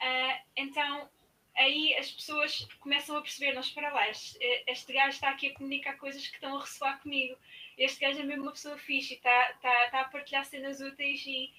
[0.00, 1.10] Uh, então,
[1.56, 6.26] aí as pessoas começam a perceber, lá, este, este gajo está aqui a comunicar coisas
[6.26, 7.36] que estão a ressoar comigo.
[7.76, 11.52] Este gajo é mesmo uma pessoa fixe, está, está, está a partilhar cenas úteis e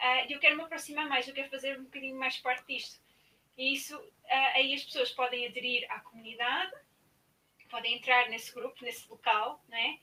[0.00, 3.00] uh, eu quero me aproximar mais, eu quero fazer um bocadinho mais parte disto.
[3.56, 6.72] E isso, uh, aí as pessoas podem aderir à comunidade,
[7.70, 9.98] podem entrar nesse grupo, nesse local, né?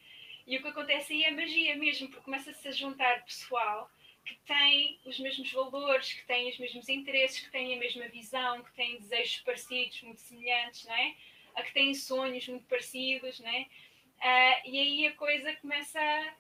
[0.48, 3.90] E o que acontece aí é magia mesmo, porque começa-se a juntar pessoal
[4.26, 8.64] que têm os mesmos valores, que têm os mesmos interesses, que têm a mesma visão,
[8.64, 11.16] que têm desejos parecidos, muito semelhantes, não é?
[11.56, 13.62] A que têm sonhos muito parecidos, não é?
[13.62, 16.34] Uh, e aí a coisa começa a,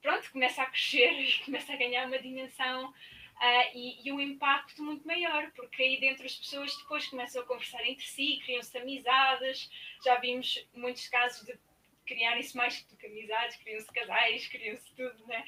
[0.00, 5.06] pronto, começa a crescer começa a ganhar uma dimensão uh, e, e, um impacto muito
[5.06, 9.70] maior, porque aí dentro as pessoas depois começam a conversar entre si, criam-se amizades,
[10.04, 11.58] já vimos muitos casos de
[12.06, 15.44] criarem-se mais do que amizades, criam-se casais, criam-se tudo, né?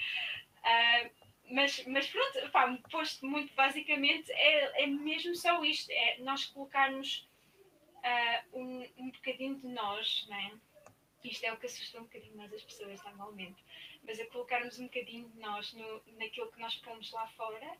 [0.64, 1.10] Uh,
[1.50, 7.28] mas, mas pronto, pá, posto muito basicamente, é, é mesmo só isto, é nós colocarmos
[7.98, 10.52] uh, um, um bocadinho de nós, né?
[11.24, 13.62] Isto é o que assusta um bocadinho mais as pessoas normalmente,
[14.04, 17.76] mas é colocarmos um bocadinho de nós no, naquilo que nós pomos lá fora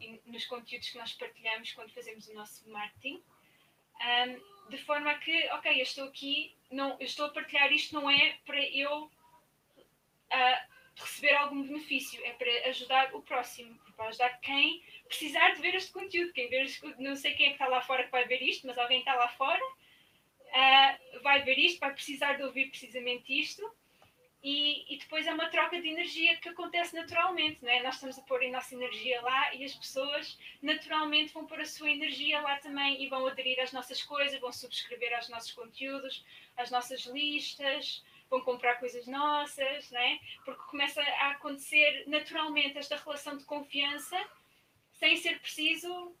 [0.00, 3.22] e nos conteúdos que nós partilhamos quando fazemos o nosso marketing.
[4.00, 7.94] Um, de forma a que, ok, eu estou aqui, não, eu estou a partilhar isto,
[7.94, 14.40] não é para eu uh, receber algum benefício, é para ajudar o próximo, para ajudar
[14.40, 16.32] quem precisar de ver este conteúdo.
[16.32, 18.66] Quem ver este, não sei quem é que está lá fora que vai ver isto,
[18.66, 23.70] mas alguém está lá fora, uh, vai ver isto, vai precisar de ouvir precisamente isto
[24.42, 27.82] e, e, depois é uma troca de energia que acontece naturalmente, não é?
[27.82, 31.66] Nós estamos a pôr a nossa energia lá e as pessoas naturalmente vão pôr a
[31.66, 36.24] sua energia lá também e vão aderir às nossas coisas, vão subscrever aos nossos conteúdos,
[36.56, 40.18] às nossas listas, vão comprar coisas nossas, não é?
[40.44, 44.16] Porque começa a acontecer naturalmente esta relação de confiança
[44.92, 46.14] sem ser preciso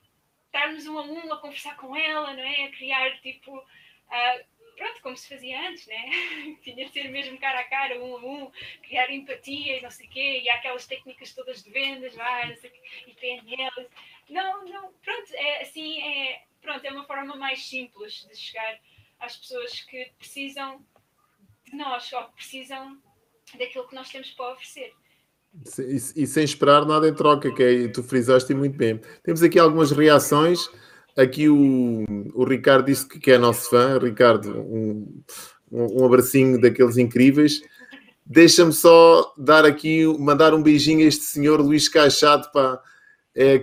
[0.46, 2.64] estarmos um a um a conversar com ela, não é?
[2.64, 3.56] A criar tipo.
[3.56, 6.10] Uh, pronto, como se fazia antes, né?
[6.64, 10.06] Tinha de ser mesmo cara a cara, um a um, criar empatia e não sei
[10.06, 13.14] o quê, e há aquelas técnicas todas de vendas, vai, não sei o quê, e
[13.14, 13.88] PNL.
[14.30, 18.80] Não, não, pronto, é assim, é, pronto, é uma forma mais simples de chegar
[19.20, 20.84] às pessoas que precisam
[21.70, 22.98] de nós, ou que precisam
[23.58, 24.92] daquilo que nós temos para oferecer.
[25.78, 29.00] E, e sem esperar nada em troca, que é, tu frisaste muito bem.
[29.22, 30.68] Temos aqui algumas reações
[31.16, 32.04] Aqui o,
[32.34, 33.98] o Ricardo disse que é nosso fã.
[33.98, 35.22] Ricardo, um,
[35.70, 37.60] um abracinho daqueles incríveis.
[38.24, 42.80] Deixa-me só dar aqui, mandar um beijinho a este senhor Luís Caixado, é,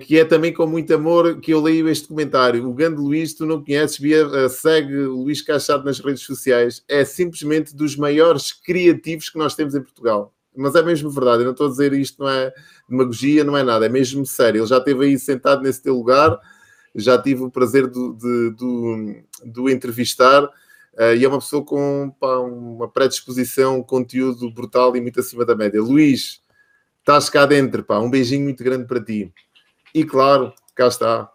[0.06, 2.68] que é também com muito amor que eu leio este comentário.
[2.68, 6.84] O grande Luís, tu não conheces, via, uh, segue Luís Caixado nas redes sociais.
[6.88, 10.34] É simplesmente dos maiores criativos que nós temos em Portugal.
[10.56, 12.52] Mas é mesmo verdade, eu não estou a dizer isto, não é
[12.90, 14.62] demagogia, não é nada, é mesmo sério.
[14.62, 16.40] Ele já esteve aí sentado nesse teu lugar
[16.98, 18.56] já tive o prazer de
[19.58, 25.02] o entrevistar uh, e é uma pessoa com pá, uma predisposição, um conteúdo brutal e
[25.02, 25.82] muito acima da média.
[25.82, 26.42] Luís,
[27.00, 29.32] estás cá dentro, pá, um beijinho muito grande para ti.
[29.98, 31.28] E claro, cá está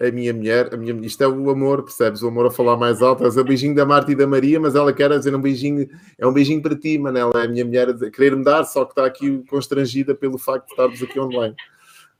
[0.00, 2.22] a minha mulher, a minha, isto é o amor, percebes?
[2.22, 4.76] O amor a falar mais alto, é o beijinho da Marta e da Maria, mas
[4.76, 7.88] ela quer dizer um beijinho, é um beijinho para ti, Manela, é a minha mulher
[7.88, 11.56] a querer me dar, só que está aqui constrangida pelo facto de estarmos aqui online.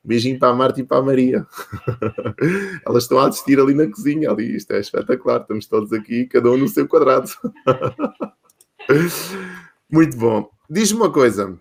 [0.03, 1.47] Beijinho para a Marta e para a Maria.
[2.85, 4.31] Elas estão a assistir ali na cozinha.
[4.31, 5.43] Ali, isto é espetacular.
[5.43, 7.31] Estamos todos aqui, cada um no seu quadrado.
[9.91, 10.49] Muito bom.
[10.71, 11.61] Diz-me uma coisa.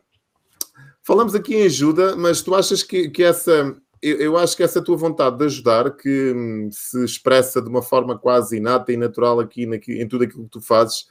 [1.05, 3.77] Falamos aqui em ajuda, mas tu achas que, que essa.
[4.01, 7.83] Eu, eu, acho que essa tua vontade de ajudar, que hum, se expressa de uma
[7.83, 11.05] forma quase inata e natural aqui, aqui em tudo aquilo que tu fazes,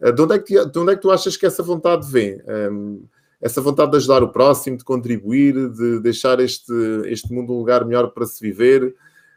[0.00, 2.40] eh, de onde é que, de onde é que tu achas que essa vontade vem?
[2.72, 3.06] Um,
[3.38, 6.72] essa vontade de ajudar o próximo, de contribuir, de deixar este,
[7.04, 8.94] este mundo um lugar melhor para se viver.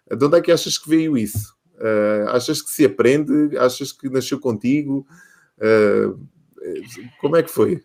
[0.09, 1.53] De onde é que achas que veio isso?
[1.75, 3.57] Uh, achas que se aprende?
[3.57, 5.05] Achas que nasceu contigo?
[5.57, 6.17] Uh,
[7.19, 7.83] como é que foi?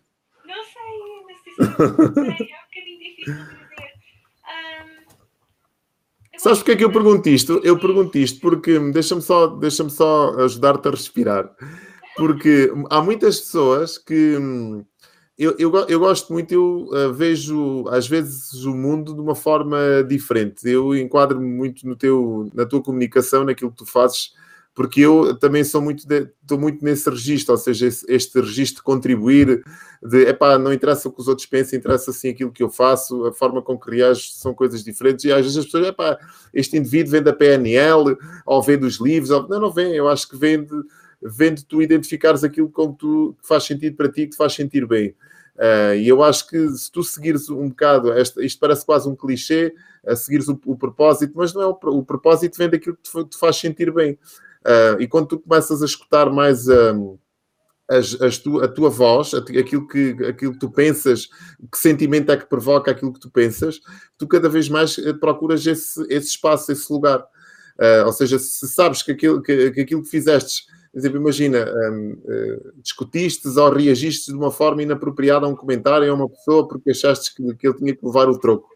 [1.57, 3.93] Sei, sei, é um bocadinho difícil dizer.
[4.45, 7.61] Um, Sabes porque é que eu pergunto isto?
[7.63, 11.55] Eu pergunto isto porque deixa-me só, deixa só ajudar-te a respirar.
[12.17, 14.85] Porque há muitas pessoas que hum,
[15.39, 19.79] eu, eu, eu, gosto muito, eu uh, vejo às vezes o mundo de uma forma
[20.07, 20.69] diferente.
[20.69, 24.35] Eu enquadro-me muito no teu, na tua comunicação, naquilo que tu fazes,
[24.75, 28.77] porque eu também sou muito, de, estou muito nesse registro, ou seja, esse, este registro
[28.77, 29.63] de contribuir,
[30.03, 33.27] de epá, não interessa o que os outros pensam, interessa assim aquilo que eu faço,
[33.27, 36.19] a forma com que reajo são coisas diferentes, e às vezes as pessoas, epá,
[36.55, 39.47] este indivíduo vem da PNL, ou vem dos livros, ou...
[39.49, 40.83] não, não vem, eu acho que vem de
[41.23, 44.87] vendo tu identificares aquilo como tu, que faz sentido para ti, que te faz sentir
[44.87, 45.15] bem.
[45.55, 49.15] Uh, e eu acho que se tu seguires um bocado, esta, isto parece quase um
[49.15, 53.03] clichê, a seguires o, o, propósito, mas não é o, o propósito, vem daquilo que
[53.03, 54.19] te, te faz sentir bem.
[54.67, 57.19] Uh, e quando tu começas a escutar mais um,
[57.89, 61.29] as, as tu, a tua voz, aquilo que, aquilo que tu pensas,
[61.71, 63.81] que sentimento é que provoca aquilo que tu pensas,
[64.17, 67.21] tu cada vez mais eh, procuras esse, esse espaço, esse lugar.
[67.79, 71.65] Uh, ou seja, se sabes que aquilo que, que aquilo que fizeste Por exemplo, imagina,
[71.91, 76.69] um, uh, discutistes ou reagiste de uma forma inapropriada a um comentário a uma pessoa
[76.69, 78.69] porque achaste que, que ele tinha que levar o troco.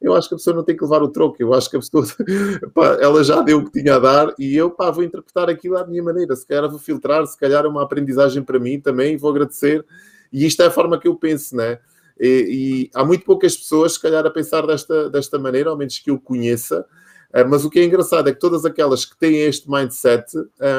[0.00, 1.80] Eu acho que a pessoa não tem que levar o troco, eu acho que a
[1.80, 2.04] pessoa,
[2.74, 5.76] pá, ela já deu o que tinha a dar e eu, pá, vou interpretar aquilo
[5.76, 6.34] à minha maneira.
[6.34, 9.84] Se calhar vou filtrar, se calhar é uma aprendizagem para mim também, vou agradecer.
[10.32, 11.78] E isto é a forma que eu penso, né?
[12.18, 15.98] E, e há muito poucas pessoas, se calhar, a pensar desta, desta maneira, ao menos
[15.98, 16.86] que eu conheça.
[17.34, 20.26] Uh, mas o que é engraçado é que todas aquelas que têm este mindset.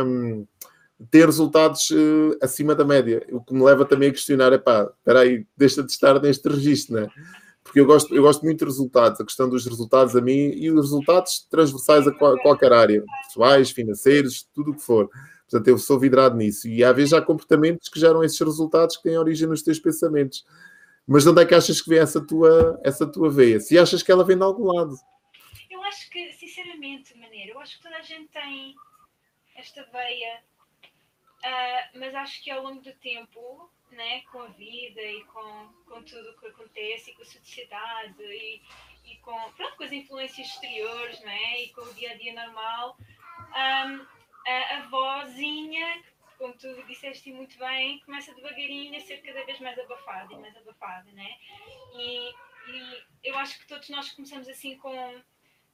[0.05, 0.45] Um,
[1.09, 3.25] ter resultados uh, acima da média.
[3.31, 6.47] O que me leva também a questionar é pá, espera aí, deixa de estar neste
[6.47, 7.07] registro, né?
[7.63, 10.71] Porque eu gosto, eu gosto muito de resultados, a questão dos resultados a mim e
[10.71, 15.09] os resultados transversais a qual, qualquer área, pessoais, financeiros, tudo o que for.
[15.49, 16.67] Portanto, eu sou vidrado nisso.
[16.67, 20.45] E às vezes há comportamentos que geram esses resultados que têm origem nos teus pensamentos.
[21.05, 23.59] Mas de onde é que achas que vem essa tua, essa tua veia?
[23.59, 24.95] Se achas que ela vem de algum lado?
[25.69, 28.73] Eu acho que, sinceramente, Maneiro, eu acho que toda a gente tem
[29.57, 30.41] esta veia
[31.43, 36.03] Uh, mas acho que ao longo do tempo, né, com a vida e com, com
[36.03, 38.61] tudo o que acontece e com a sociedade e,
[39.05, 42.95] e com, pronto, com as influências exteriores né, e com o dia a dia normal,
[43.49, 44.07] um,
[44.47, 46.03] a, a vozinha,
[46.37, 50.55] como tu disseste muito bem, começa devagarinho a ser cada vez mais abafada e mais
[50.55, 51.11] abafada.
[51.11, 51.35] Né?
[51.95, 52.33] E,
[52.67, 55.21] e eu acho que todos nós começamos assim com,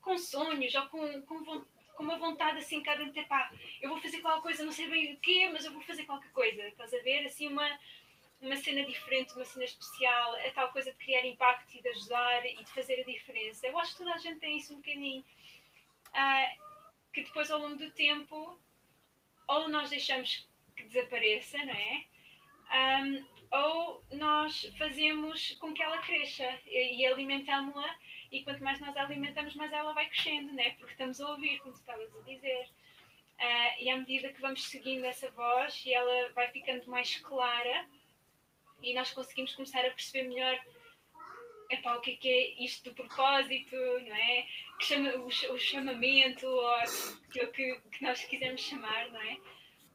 [0.02, 4.00] com sonhos ou com, com vontade com uma vontade assim cada de pá, eu vou
[4.00, 6.62] fazer qualquer coisa, não sei bem o quê, mas eu vou fazer qualquer coisa.
[6.68, 7.26] Estás a ver?
[7.26, 7.68] Assim, uma,
[8.40, 12.46] uma cena diferente, uma cena especial, a tal coisa de criar impacto e de ajudar
[12.46, 13.66] e de fazer a diferença.
[13.66, 15.26] Eu acho que toda a gente tem isso um bocadinho.
[16.14, 16.54] Ah,
[17.12, 18.60] que depois, ao longo do tempo,
[19.48, 22.06] ou nós deixamos que desapareça, não é?
[23.02, 27.96] Um, ou nós fazemos com que ela cresça e alimentamos-la
[28.32, 30.72] e quanto mais nós a alimentamos, mais ela vai crescendo, né?
[30.72, 32.70] porque estamos a ouvir, como tu estavas a dizer.
[33.40, 37.86] Uh, e à medida que vamos seguindo essa voz e ela vai ficando mais clara
[38.82, 40.60] e nós conseguimos começar a perceber melhor
[41.70, 44.48] epá, o que é, que é isto do propósito, não é?
[44.80, 49.38] Que chama, o, o chamamento, ou aquilo que, que nós quisermos chamar, não é?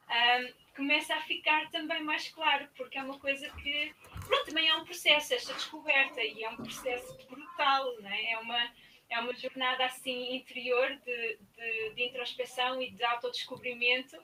[0.09, 3.93] Um, começa a ficar também mais claro, porque é uma coisa que,
[4.27, 8.31] pronto, também é um processo, esta descoberta, e é um processo brutal, não é?
[8.31, 8.73] É uma,
[9.09, 14.17] é uma jornada assim interior de, de, de introspeção e de autodescobrimento,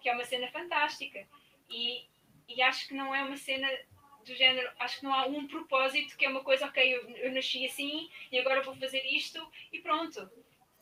[0.00, 1.26] que é uma cena fantástica.
[1.68, 2.04] E,
[2.48, 3.68] e acho que não é uma cena
[4.24, 7.32] do género, acho que não há um propósito que é uma coisa, ok, eu, eu
[7.32, 10.28] nasci assim e agora vou fazer isto e pronto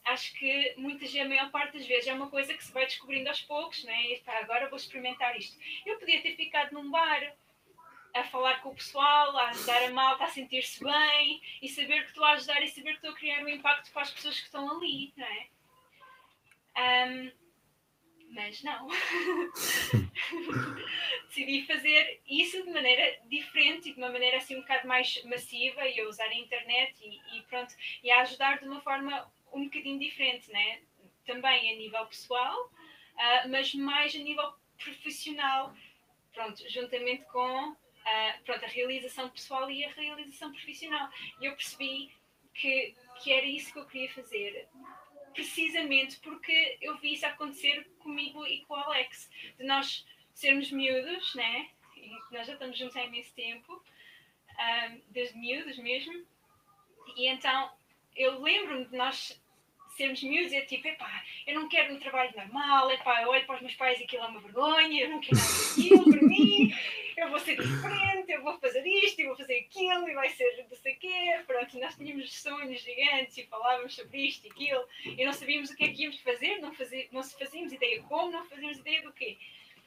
[0.05, 3.29] acho que muitas, a maior parte das vezes é uma coisa que se vai descobrindo
[3.29, 4.03] aos poucos, né?
[4.12, 5.59] E, agora vou experimentar isto.
[5.87, 7.35] Eu podia ter ficado num bar
[8.14, 12.11] a falar com o pessoal, a ajudar a malta a sentir-se bem e saber que
[12.11, 14.47] estou a ajudar e saber que estou a criar um impacto para as pessoas que
[14.47, 15.49] estão ali, não é?
[17.09, 17.33] Um,
[18.31, 18.88] mas não.
[21.27, 25.87] Decidi fazer isso de maneira diferente e de uma maneira assim um bocado mais massiva
[25.87, 29.64] e a usar a internet e, e pronto, e a ajudar de uma forma um
[29.64, 30.83] bocadinho diferente, né?
[31.25, 35.75] também a nível pessoal, uh, mas mais a nível profissional,
[36.33, 41.09] pronto, juntamente com uh, pronto, a realização pessoal e a realização profissional.
[41.40, 42.12] E eu percebi
[42.55, 44.69] que, que era isso que eu queria fazer,
[45.33, 51.35] precisamente porque eu vi isso acontecer comigo e com o Alex, de nós sermos miúdos,
[51.35, 51.71] né?
[51.97, 53.81] E nós já estamos juntos há imenso tempo, um,
[54.59, 56.26] ah, desde miúdos mesmo,
[57.16, 57.72] e então
[58.14, 59.41] eu lembro-me de nós
[59.97, 63.57] sermos miúdos é tipo, epá, eu não quero um trabalho normal, epá, eu olho para
[63.57, 66.74] os meus pais e aquilo é uma vergonha, eu não quero nada daquilo para mim,
[67.16, 70.66] eu vou ser diferente, eu vou fazer isto, eu vou fazer aquilo, e vai ser
[70.68, 71.42] não sei o quê.
[71.47, 75.76] Pronto, nós tínhamos sonhos gigantes e falávamos sobre isto e aquilo, e não sabíamos o
[75.76, 79.12] que é que íamos fazer, não, fazia, não fazíamos ideia como, não fazíamos ideia do
[79.12, 79.38] quê.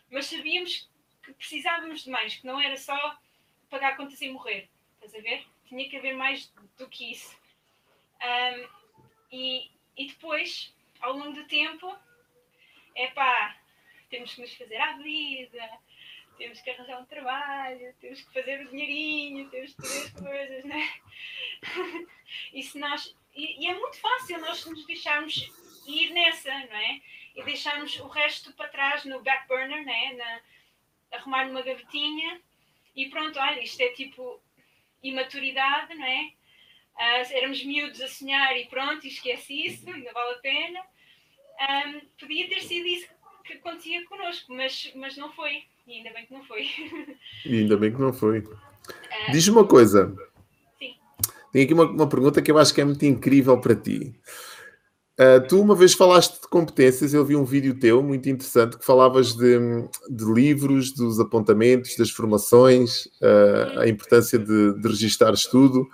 [0.10, 0.90] Mas sabíamos
[1.24, 3.18] que precisávamos de mais, que não era só
[3.70, 5.46] pagar contas e morrer, estás a ver?
[5.68, 7.38] Tinha que haver mais do que isso.
[8.24, 8.68] Um,
[9.32, 11.98] e, e depois, ao longo do tempo,
[12.96, 13.58] é pá,
[14.10, 15.80] temos que nos fazer à vida,
[16.38, 20.66] temos que arranjar um trabalho, temos que fazer o dinheirinho, temos que fazer as coisas,
[20.66, 20.94] né?
[22.54, 25.52] e, se nós, e, e, é muito fácil nós nos deixarmos
[25.88, 27.02] ir nessa, não é?
[27.36, 30.14] E deixarmos o resto para trás no back burner, né?
[30.14, 30.42] Na,
[31.18, 32.42] arrumar numa gavetinha
[32.96, 34.42] e pronto, olha, isto é tipo
[35.02, 36.34] imaturidade, não é?
[36.98, 40.80] Uh, éramos miúdos a sonhar e pronto, e esquece isso, ainda vale a pena.
[41.60, 43.08] Um, podia ter sido isso
[43.46, 45.64] que acontecia connosco, mas, mas não foi.
[45.88, 46.68] E ainda bem que não foi.
[47.46, 48.40] E ainda bem que não foi.
[48.40, 50.14] Uh, Diz-me uma coisa.
[50.80, 50.96] Sim.
[51.52, 54.14] Tenho aqui uma, uma pergunta que eu acho que é muito incrível para ti.
[55.20, 58.86] Uh, tu uma vez falaste de competências, eu vi um vídeo teu muito interessante que
[58.86, 59.58] falavas de,
[60.10, 65.88] de livros, dos apontamentos, das formações, uh, a importância de, de registar estudo.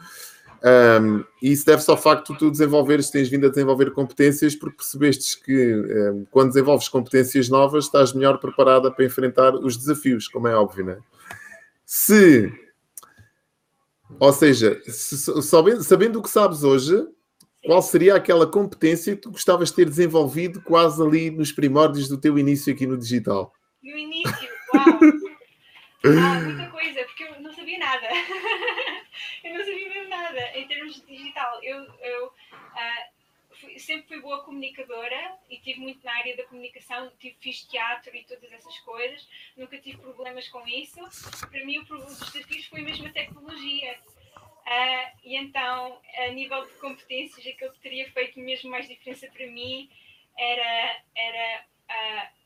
[0.65, 4.77] Um, e isso deve-se ao facto de tu desenvolveres, tens vindo a desenvolver competências, porque
[4.77, 10.47] percebestes que um, quando desenvolves competências novas estás melhor preparada para enfrentar os desafios, como
[10.47, 10.97] é óbvio, não é?
[11.85, 12.49] Se,
[14.17, 17.07] ou seja, se, sabendo, sabendo o que sabes hoje,
[17.65, 22.17] qual seria aquela competência que tu gostavas de ter desenvolvido quase ali nos primórdios do
[22.17, 23.51] teu início aqui no digital?
[23.83, 25.22] No início, uau!
[26.05, 28.07] Ah, muita coisa, porque eu não sabia nada.
[29.43, 31.63] eu não sabia mesmo nada em termos de digital.
[31.63, 37.11] Eu, eu uh, fui, sempre fui boa comunicadora e tive muito na área da comunicação,
[37.19, 40.99] tive, fiz teatro e todas essas coisas, nunca tive problemas com isso.
[41.49, 43.97] Para mim, o, os desafios foi mesmo a tecnologia
[44.63, 49.45] Uh, e então, a nível de competências, aquilo que teria feito mesmo mais diferença para
[49.47, 49.89] mim
[50.37, 52.42] era, era uh,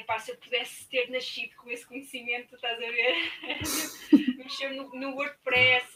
[0.00, 3.14] epá, se eu pudesse ter nascido com esse conhecimento, estás a ver?
[4.38, 5.86] mexer no, no, WordPress,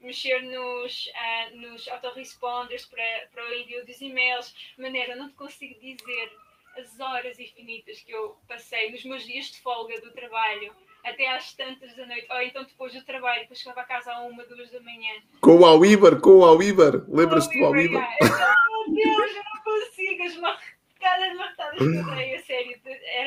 [0.00, 5.78] mexer nos, uh, nos autoresponders para, para o envio dos e-mails, maneira, não te consigo
[5.80, 6.32] dizer
[6.78, 10.74] as horas infinitas que eu passei nos meus dias de folga do trabalho
[11.04, 14.20] até às tantas da noite, ou então depois do trabalho, depois chegava a casa a
[14.22, 15.14] uma, duas da manhã.
[15.40, 18.00] Com o Awiber, com o Awiber, lembras-te do Awiber?
[18.20, 22.79] Meu Deus, eu não consigo, as marcadas, marcadas que eu dei, a sério,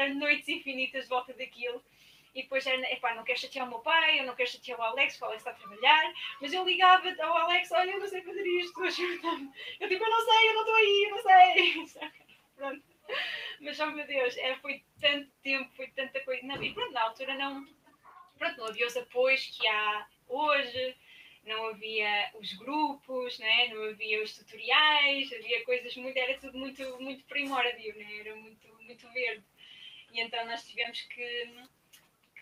[0.10, 1.84] noites infinitas de volta daquilo.
[2.36, 4.84] E depois era, epá, não quero chatear o meu pai, eu não quero chatear o
[4.84, 8.08] Alex, porque o Alex está a trabalhar, mas eu ligava ao Alex, olha, eu não
[8.08, 9.52] sei fazer isto, ajuda-me.
[9.80, 11.22] Eu tipo, eu não sei, eu não estou aí, eu não
[11.88, 12.12] sei.
[12.56, 12.84] Pronto.
[13.60, 16.46] Mas, oh meu Deus, é, foi tanto tempo, foi tanta coisa.
[16.46, 17.68] Não, e pronto, na altura não,
[18.38, 20.96] pronto, não havia os apoios que há hoje,
[21.46, 23.68] não havia os grupos, né?
[23.70, 28.20] não havia os tutoriais, havia coisas muito, era tudo muito, muito primórdio, né?
[28.20, 29.44] era muito, muito verde.
[30.14, 31.50] E então nós tivemos que,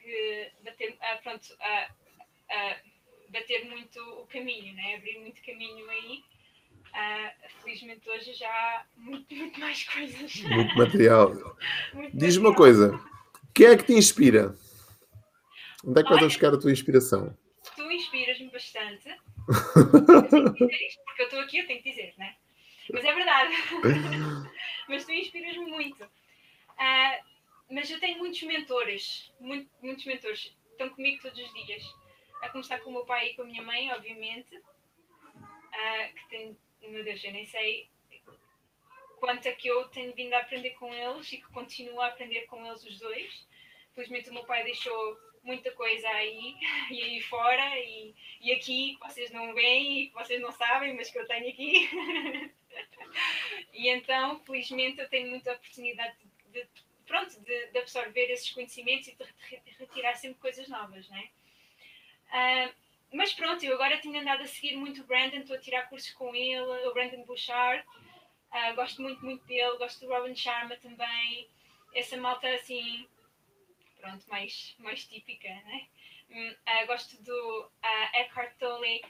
[0.02, 1.88] que bater, ah, pronto, ah,
[2.50, 2.78] ah,
[3.30, 4.96] bater muito o caminho, né?
[4.96, 6.24] abrir muito caminho aí.
[7.64, 10.42] Felizmente hoje já há muito, muito mais coisas.
[10.42, 11.32] Muito material.
[12.14, 13.00] Diz-me uma coisa:
[13.54, 14.54] quem é que te inspira?
[15.86, 17.36] Onde é que vais buscar a tua inspiração?
[17.78, 19.08] Tu inspiras-me bastante.
[19.08, 20.54] eu
[21.06, 22.36] porque eu estou aqui, eu tenho que dizer, né?
[22.92, 23.54] Mas é verdade.
[24.90, 26.04] mas tu inspiras-me muito.
[26.04, 27.31] Uh,
[27.72, 30.56] mas eu tenho muitos mentores, muito, muitos mentores.
[30.72, 31.84] Estão comigo todos os dias.
[32.42, 34.56] A começar com o meu pai e com a minha mãe, obviamente.
[34.58, 36.58] Uh, que tem
[36.90, 37.90] meu Deus, eu nem sei
[39.20, 42.42] quanto é que eu tenho vindo a aprender com eles e que continuo a aprender
[42.48, 43.48] com eles os dois.
[43.94, 46.56] Felizmente o meu pai deixou muita coisa aí
[46.90, 50.96] e aí fora e, e aqui que vocês não veem e que vocês não sabem,
[50.96, 51.90] mas que eu tenho aqui.
[53.74, 56.18] e então, felizmente, eu tenho muita oportunidade
[56.48, 56.68] de,
[57.12, 59.26] pronto, de, de absorver esses conhecimentos e de
[59.78, 61.30] retirar sempre coisas novas, né?
[62.28, 62.74] Uh,
[63.12, 66.14] mas pronto, eu agora tenho andado a seguir muito o Brandon, estou a tirar cursos
[66.14, 67.86] com ele, o Brandon Bouchard.
[68.50, 71.50] Uh, gosto muito, muito dele, gosto do Robin Sharma também.
[71.94, 73.06] Essa malta assim,
[74.00, 75.88] pronto, mais, mais típica, né?
[76.30, 79.04] Uh, gosto do uh, Eckhart Tolle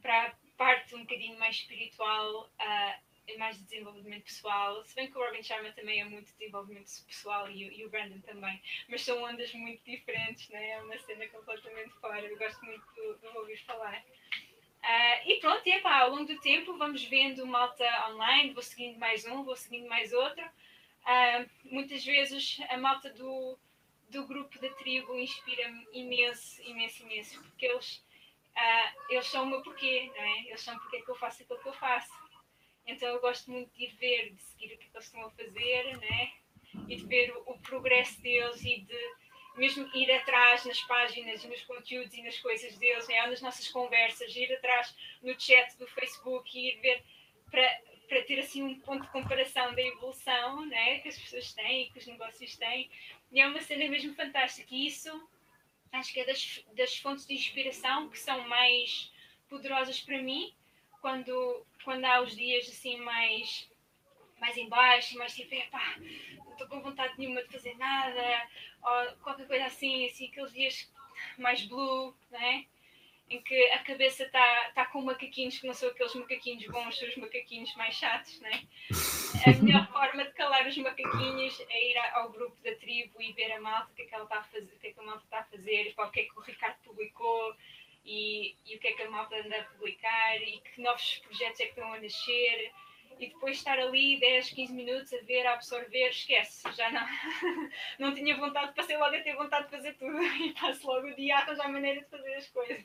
[0.00, 2.44] para a parte um bocadinho mais espiritual.
[2.60, 6.88] Uh, mais de desenvolvimento pessoal, se bem que o Robin Sharma também é muito desenvolvimento
[7.06, 10.70] pessoal e, e o Brandon também, mas são ondas muito diferentes, né?
[10.70, 12.20] é uma cena completamente fora.
[12.20, 13.98] Eu gosto muito de, ouvir falar.
[13.98, 18.98] Uh, e pronto, e epá, ao longo do tempo vamos vendo malta online, vou seguindo
[18.98, 20.44] mais um, vou seguindo mais outro.
[20.44, 23.58] Uh, muitas vezes a malta do,
[24.08, 27.96] do grupo da tribo inspira-me imenso, imenso, imenso, porque eles,
[28.56, 30.40] uh, eles são o meu porquê, não é?
[30.48, 32.12] Eles são porque é que eu faço aquilo que eu faço.
[32.88, 35.96] Então eu gosto muito de ir ver, de seguir o que eles estão a fazer,
[35.98, 36.32] né?
[36.88, 39.14] E de ver o, o progresso deles e de
[39.58, 43.26] mesmo ir atrás nas páginas e nos conteúdos e nas coisas deles, né?
[43.26, 47.04] nas nossas conversas, ir atrás no chat do Facebook e ir ver
[47.50, 51.00] para, para ter assim um ponto de comparação da evolução né?
[51.00, 52.88] que as pessoas têm e que os negócios têm.
[53.32, 54.74] E é uma cena mesmo fantástica.
[54.74, 55.28] E isso
[55.92, 59.12] acho que é das, das fontes de inspiração que são mais
[59.48, 60.54] poderosas para mim
[61.00, 63.70] quando, quando há os dias assim mais,
[64.40, 65.96] mais em baixo, mais tipo, pá,
[66.44, 68.48] não estou com vontade nenhuma de fazer nada,
[68.82, 70.92] ou qualquer coisa assim, assim, aqueles dias
[71.38, 72.66] mais blue, né?
[73.30, 77.08] em que a cabeça está tá com macaquinhos que não são aqueles macaquinhos bons, são
[77.08, 78.66] os macaquinhos mais chatos, né?
[79.46, 83.52] A melhor forma de calar os macaquinhos é ir ao grupo da tribo e ver
[83.52, 85.02] a malta, o que é que ela está a fazer, o que é que a
[85.02, 87.54] malta está a fazer, o que é que o Ricardo publicou,
[88.08, 91.60] e, e o que é que a malta anda a publicar e que novos projetos
[91.60, 92.72] é que estão a nascer
[93.20, 97.02] e depois estar ali 10, 15 minutos a ver, a absorver, esquece, já não,
[98.08, 101.16] não tinha vontade, passei logo a ter vontade de fazer tudo e passo logo o
[101.16, 102.84] dia a arranjar maneira de fazer as coisas.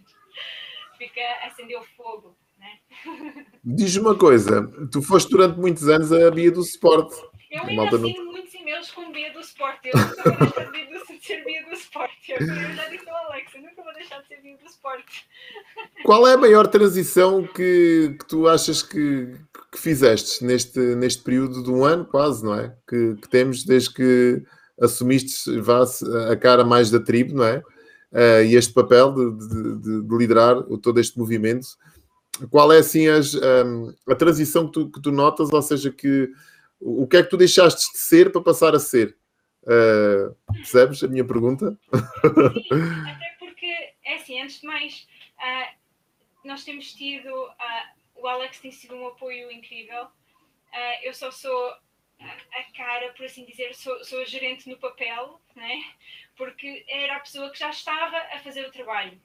[0.97, 2.79] Fica, acender o fogo, né?
[3.63, 7.15] Diz uma coisa, tu foste durante muitos anos a Bia do Suporte.
[7.49, 8.09] Eu ainda não...
[8.09, 12.45] muitos Bia do Suporte, eu nunca vou deixar de ser do Suporte, eu
[12.75, 15.27] já disse ao Alex, eu nunca vou deixar de ser Bia do Suporte.
[16.05, 19.37] Qual é a maior transição que, que tu achas que,
[19.71, 22.75] que fizeste neste, neste período de um ano, quase, não é?
[22.87, 24.43] Que, que temos desde que
[24.81, 25.49] assumiste
[26.31, 27.63] a cara mais da tribo, não é?
[28.11, 31.67] Uh, e este papel de, de, de, de, liderar todo este movimento.
[32.49, 35.51] Qual é assim as, um, a transição que tu, que tu, notas?
[35.51, 36.29] Ou seja, que
[36.85, 39.17] o que é que tu deixaste de ser para passar a ser?
[39.63, 41.77] Uh, percebes a minha pergunta?
[41.93, 45.07] Sim, até porque, é assim, antes de mais,
[45.39, 45.77] uh,
[46.43, 47.29] nós temos tido
[48.15, 50.03] o Alex tem sido um apoio incrível.
[50.05, 51.73] Uh, eu só sou
[52.19, 55.83] a, cara, por assim dizer, sou, sou a gerente no papel, né?
[56.35, 59.19] porque era a pessoa que já estava a fazer o trabalho.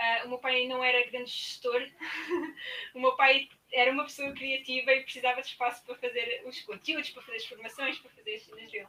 [0.00, 1.86] Uh, o meu pai não era grande gestor,
[2.94, 7.10] o meu pai era uma pessoa criativa e precisava de espaço para fazer os conteúdos,
[7.10, 8.88] para fazer as formações, para fazer as cenas dele.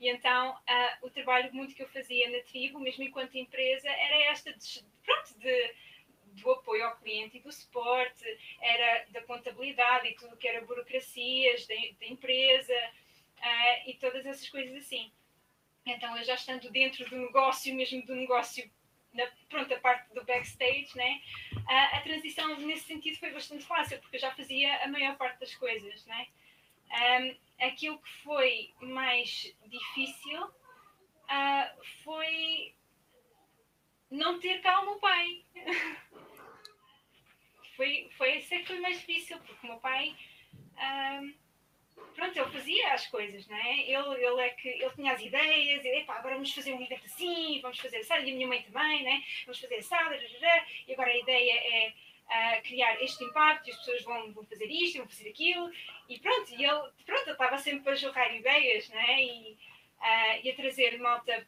[0.00, 4.32] E então uh, o trabalho muito que eu fazia na tribo, mesmo enquanto empresa, era
[4.32, 5.74] esta de, pronto, de
[6.32, 8.24] do apoio ao cliente e do suporte,
[8.60, 11.74] era da contabilidade e tudo que era burocracias da,
[12.06, 12.72] empresa
[13.38, 15.10] uh, e todas essas coisas assim.
[15.84, 18.70] Então, eu já estando dentro do negócio, mesmo do negócio,
[19.12, 21.20] na pronto, a parte do backstage, né?
[21.56, 25.40] Uh, a transição nesse sentido foi bastante fácil, porque eu já fazia a maior parte
[25.40, 26.26] das coisas, né?
[26.90, 32.74] Um, aquilo que foi mais difícil uh, foi
[34.10, 35.44] não ter cá o meu pai.
[37.76, 40.16] foi, foi esse que foi mais difícil, porque o meu pai.
[40.76, 41.34] Um,
[42.20, 43.80] pronto, ele fazia as coisas, não é?
[43.80, 47.60] Ele, ele é que ele tinha as ideias, e agora vamos fazer um evento assim,
[47.62, 49.22] vamos fazer assado, e a minha mãe também, né?
[49.46, 50.14] Vamos fazer assado,
[50.86, 54.66] e agora a ideia é uh, criar este impacto, e as pessoas vão, vão fazer
[54.66, 55.70] isto, vão fazer aquilo,
[56.08, 59.22] e pronto, e ele, pronto, ele estava sempre a jorrar ideias, né?
[59.22, 59.58] E,
[59.98, 61.46] uh, e a trazer malta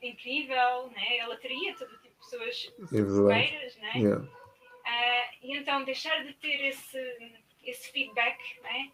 [0.00, 1.18] incrível, né?
[1.18, 3.92] Ele atraía todo tipo de pessoas porreiras, né?
[3.94, 4.24] Yeah.
[4.24, 8.92] Uh, e então deixar de ter esse, esse feedback né?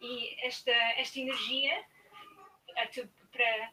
[0.00, 1.84] E esta, esta energia
[3.32, 3.70] para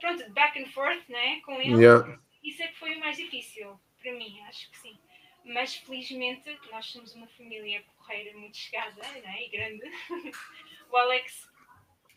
[0.00, 1.40] pronto, back and forth né?
[1.40, 2.18] com ele, yeah.
[2.42, 4.98] isso é que foi o mais difícil para mim, acho que sim.
[5.44, 9.44] Mas felizmente nós somos uma família porreira muito chegada né?
[9.44, 9.82] e grande.
[10.90, 11.50] o Alex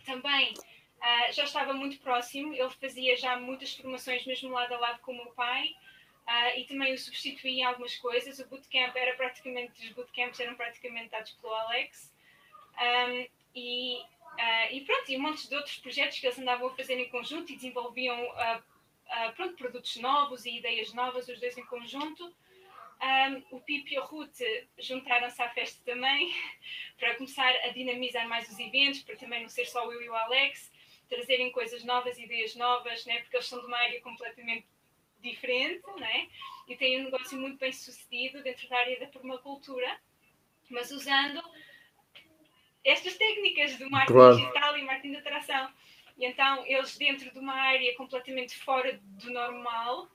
[0.05, 4.99] também uh, já estava muito próximo, ele fazia já muitas formações mesmo lado a lado
[5.01, 5.73] com o meu pai.
[6.27, 8.37] Uh, e também o substituía em algumas coisas.
[8.39, 12.13] O bootcamp era praticamente, os bootcamps eram praticamente dados pelo Alex.
[12.79, 16.75] Um, e, uh, e pronto, e um monte de outros projetos que eles andavam a
[16.75, 18.63] fazer em conjunto e desenvolviam uh,
[19.35, 22.33] pronto, produtos novos e ideias novas, os dois em conjunto.
[22.99, 24.39] Um, o Pipo e a Ruth
[24.79, 26.33] juntaram-se à festa também
[26.97, 30.15] para começar a dinamizar mais os eventos, para também não ser só eu e o
[30.15, 30.71] Alex,
[31.07, 33.19] trazerem coisas novas, ideias novas, né?
[33.19, 34.65] porque eles são de uma área completamente
[35.21, 36.27] diferente, né?
[36.67, 39.99] E têm um negócio muito bem sucedido dentro da área da permacultura,
[40.69, 41.41] mas usando
[42.87, 44.35] estas técnicas do marketing claro.
[44.37, 45.73] digital e marketing de atração.
[46.17, 50.09] E então, eles dentro de uma área completamente fora do normal,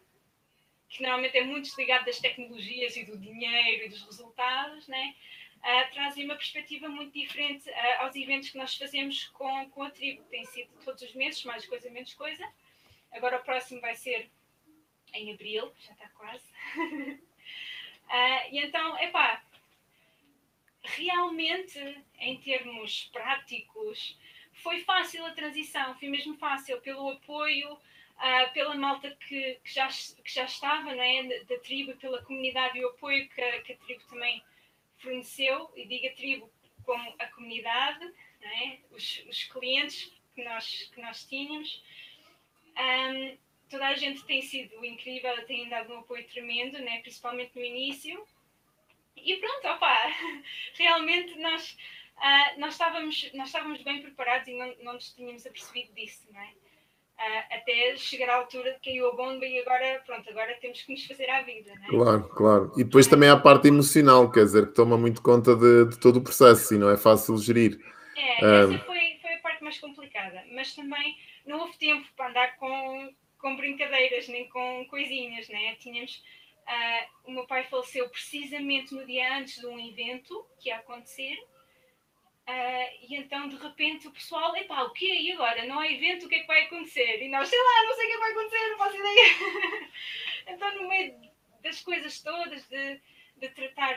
[0.88, 5.14] que normalmente é muito desligado das tecnologias e do dinheiro e dos resultados, né?
[5.58, 9.90] Uh, trazem uma perspectiva muito diferente uh, aos eventos que nós fazemos com, com a
[9.90, 10.24] tribo.
[10.24, 12.44] Tem sido todos os meses, mais coisa, menos coisa.
[13.12, 14.28] Agora o próximo vai ser
[15.14, 16.44] em abril, já está quase.
[16.76, 17.20] uh,
[18.50, 19.40] e então, epá,
[20.82, 21.78] realmente,
[22.18, 24.18] em termos práticos,
[24.52, 29.88] foi fácil a transição, foi mesmo fácil, pelo apoio, uh, pela malta que, que, já,
[29.88, 33.76] que já estava né, da, tribo, pela comunidade e o apoio que a, que a
[33.76, 34.42] tribo também
[34.98, 36.50] forneceu, e diga tribo
[36.84, 38.04] como a comunidade,
[38.40, 41.82] né, os, os clientes que nós, que nós tínhamos.
[42.76, 43.36] Um,
[43.72, 47.00] toda a gente tem sido incrível, tem dado um apoio tremendo, né?
[47.00, 48.22] principalmente no início.
[49.16, 49.94] E pronto, opa,
[50.74, 51.76] realmente nós,
[52.16, 56.40] uh, nós, estávamos, nós estávamos bem preparados e não, não nos tínhamos apercebido disso, não
[56.40, 56.48] é?
[57.18, 60.92] Uh, até chegar à altura de caiu a bomba e agora, pronto, agora temos que
[60.92, 61.88] nos fazer à vida, não é?
[61.88, 62.72] Claro, claro.
[62.76, 66.00] E depois também há a parte emocional, quer dizer, que toma muito conta de, de
[66.00, 67.78] todo o processo e não é fácil gerir.
[68.16, 72.28] É, essa ah, foi, foi a parte mais complicada, mas também não houve tempo para
[72.28, 75.76] andar com, com brincadeiras, nem com coisinhas, né?
[75.76, 76.22] Tínhamos.
[76.66, 81.36] Uh, o meu pai faleceu precisamente no dia antes de um evento que ia acontecer.
[82.48, 85.20] Uh, e então, de repente, o pessoal, epá, o quê?
[85.20, 85.64] E agora?
[85.66, 87.22] Não há evento, o que é que vai acontecer?
[87.22, 89.90] E nós, sei lá, não sei o que, é que vai acontecer, não faço ideia.
[90.48, 91.32] então, no meio
[91.62, 93.00] das coisas todas, de,
[93.36, 93.94] de tratar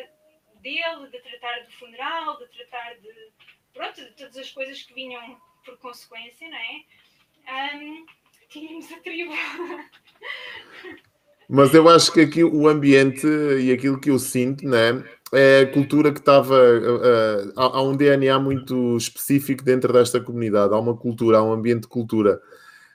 [0.56, 3.32] dele, de tratar do funeral, de tratar de,
[3.74, 7.76] pronto, de todas as coisas que vinham por consequência, não é?
[7.76, 8.06] Um,
[8.50, 9.34] tínhamos a tribo.
[11.50, 15.72] Mas eu acho que aqui o ambiente e aquilo que eu sinto, né, é a
[15.72, 16.56] cultura que estava.
[16.56, 20.74] Uh, uh, há, um DNA muito específico dentro desta comunidade.
[20.74, 22.42] Há uma cultura, há um ambiente de cultura.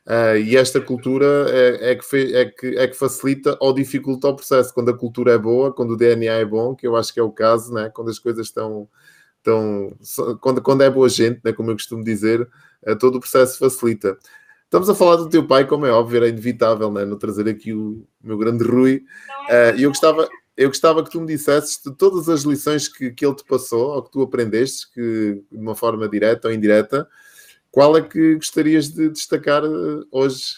[0.06, 4.28] Uh, e esta cultura é, é, que fe, é, que, é que facilita ou dificulta
[4.28, 4.72] o processo.
[4.72, 7.22] Quando a cultura é boa, quando o DNA é bom, que eu acho que é
[7.22, 7.90] o caso, né?
[7.90, 8.88] quando as coisas estão.
[9.38, 9.92] estão
[10.40, 11.52] quando, quando é boa gente, né?
[11.52, 12.48] como eu costumo dizer,
[12.98, 14.16] todo o processo facilita.
[14.70, 17.04] Estamos a falar do teu pai, como é óbvio, era inevitável, né?
[17.04, 19.04] não trazer aqui o meu grande Rui.
[19.48, 23.26] Uh, eu, gostava, eu gostava que tu me dissesses de todas as lições que, que
[23.26, 27.08] ele te passou, ou que tu aprendeste, que, de uma forma direta ou indireta,
[27.68, 30.54] qual é que gostarias de destacar uh, hoje?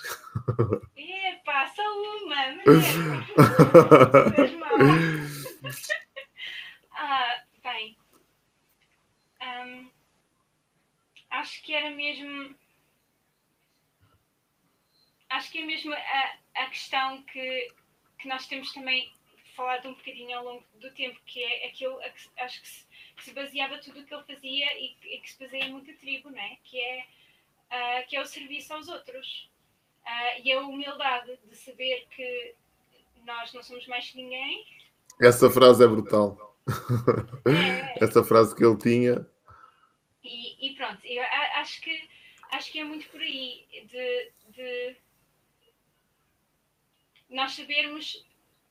[0.94, 2.34] Epá, só uma,
[6.92, 7.96] ah, bem,
[9.40, 9.88] um,
[11.30, 12.54] acho que era mesmo
[15.33, 17.72] acho que é mesmo a, a questão que,
[18.18, 19.12] que nós temos também
[19.55, 22.87] falado um bocadinho ao longo do tempo, que é aquilo a que, acho que se,
[23.16, 25.95] que se baseava tudo o que ele fazia e, e, que se baseia muito a
[25.95, 26.57] tribo, não é?
[26.64, 27.07] Que é,
[27.70, 29.51] uh, que é o serviço aos outros.
[30.05, 32.55] Uh, e a humildade de saber que
[33.24, 34.66] nós não somos mais que ninguém.
[35.20, 36.57] Essa frase é brutal.
[37.47, 38.03] É.
[38.05, 39.26] Essa frase que ele tinha.
[40.24, 41.22] E, e, pronto, eu
[41.57, 42.09] acho que,
[42.53, 44.97] acho que é muito por aí de, de
[47.33, 48.24] nós sabermos,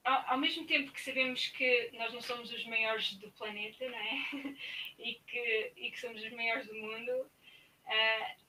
[0.03, 3.97] ao, ao, mesmo tempo que sabemos que nós não somos os maiores do planeta, não
[3.97, 4.55] é?
[4.99, 8.41] e, que, e que somos os maiores do mundo, uh,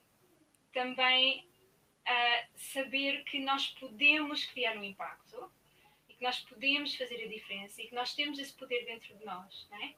[0.71, 1.45] também
[2.07, 5.51] uh, saber que nós podemos criar um impacto
[6.07, 9.25] e que nós podemos fazer a diferença e que nós temos esse poder dentro de
[9.25, 9.95] nós, não é?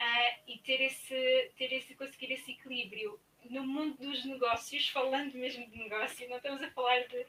[0.00, 5.66] Uh, e ter esse, ter esse, conseguir esse equilíbrio no mundo dos negócios, falando mesmo
[5.68, 7.26] de negócio, não estamos a falar de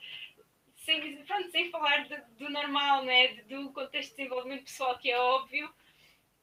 [0.81, 2.07] sem, pronto, sem falar
[2.37, 3.35] do normal, né?
[3.43, 5.73] do contexto de desenvolvimento pessoal, que é óbvio,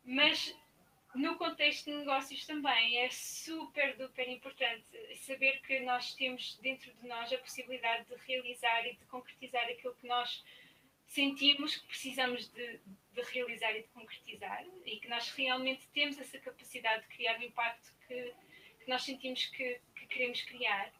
[0.05, 0.57] mas
[1.14, 4.84] no contexto de negócios também é super, duper importante
[5.16, 9.95] saber que nós temos dentro de nós a possibilidade de realizar e de concretizar aquilo
[9.97, 10.45] que nós
[11.07, 12.80] sentimos que precisamos de,
[13.12, 17.43] de realizar e de concretizar e que nós realmente temos essa capacidade de criar o
[17.43, 18.34] impacto que,
[18.80, 20.93] que nós sentimos que, que queremos criar.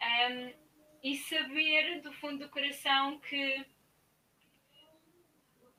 [0.00, 0.63] Um,
[1.04, 3.64] e saber do fundo do coração que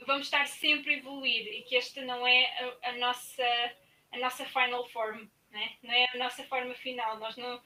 [0.05, 2.45] vamos estar sempre a evoluir e que esta não é
[2.83, 3.43] a, a nossa
[4.11, 5.75] a nossa final form, né?
[5.81, 7.19] não é a nossa forma final.
[7.19, 7.61] Nós não,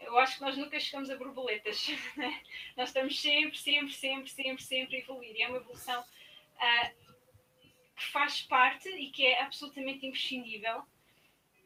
[0.00, 1.86] eu acho que nós nunca chegamos a borboletas.
[2.16, 2.42] Né?
[2.76, 5.36] Nós estamos sempre, sempre, sempre, sempre, sempre a evoluir.
[5.36, 7.14] E é uma evolução uh,
[7.94, 10.82] que faz parte e que é absolutamente imprescindível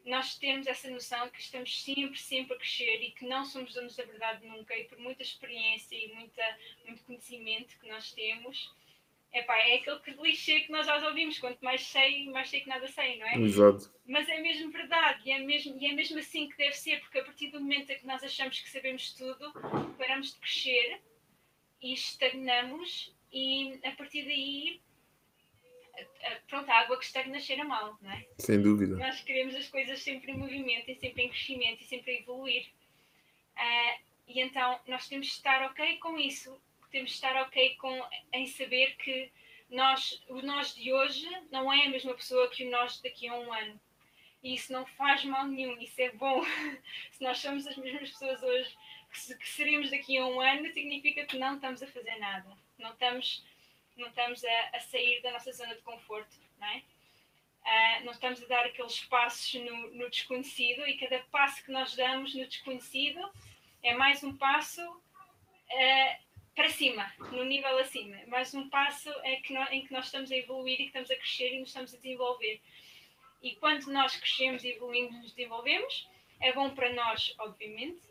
[0.07, 3.95] nós temos essa noção que estamos sempre, sempre a crescer e que não somos donos
[3.95, 6.43] da verdade nunca, e por muita experiência e muita,
[6.85, 8.73] muito conhecimento que nós temos,
[9.33, 12.87] epá, é aquele clichê que nós já ouvimos, quanto mais sei, mais sei que nada
[12.87, 13.37] sei, não é?
[13.37, 13.93] Exato.
[14.05, 17.19] Mas é mesmo verdade, e é mesmo, e é mesmo assim que deve ser, porque
[17.19, 19.51] a partir do momento em que nós achamos que sabemos tudo,
[19.97, 21.01] paramos de crescer
[21.81, 24.81] e estagnamos, e a partir daí
[26.47, 28.25] pronto, a água que estagna cheira mal, não é?
[28.37, 28.95] Sem dúvida.
[28.95, 32.67] Nós queremos as coisas sempre em movimento e sempre em crescimento e sempre a evoluir.
[33.55, 36.59] Uh, e então nós temos de estar ok com isso,
[36.91, 39.31] temos de estar ok com, em saber que
[39.69, 43.35] nós, o nós de hoje não é a mesma pessoa que o nós daqui a
[43.35, 43.79] um ano.
[44.43, 46.43] E isso não faz mal nenhum, isso é bom.
[47.11, 48.77] se nós somos as mesmas pessoas hoje
[49.11, 52.57] que, que seríamos daqui a um ano, significa que não estamos a fazer nada.
[52.77, 53.43] Não estamos
[53.97, 56.83] não estamos a, a sair da nossa zona de conforto, não é?
[57.67, 62.33] Uh, estamos a dar aqueles passos no, no, desconhecido e cada passo que nós damos
[62.33, 63.19] no desconhecido
[63.83, 68.15] é mais um passo uh, para cima, no nível acima.
[68.27, 71.15] Mais um passo é que em que nós estamos a evoluir e que estamos a
[71.15, 72.61] crescer e nos estamos a desenvolver.
[73.43, 76.07] E quando nós crescemos, evoluímos, nos desenvolvemos,
[76.39, 78.01] é bom para nós, obviamente,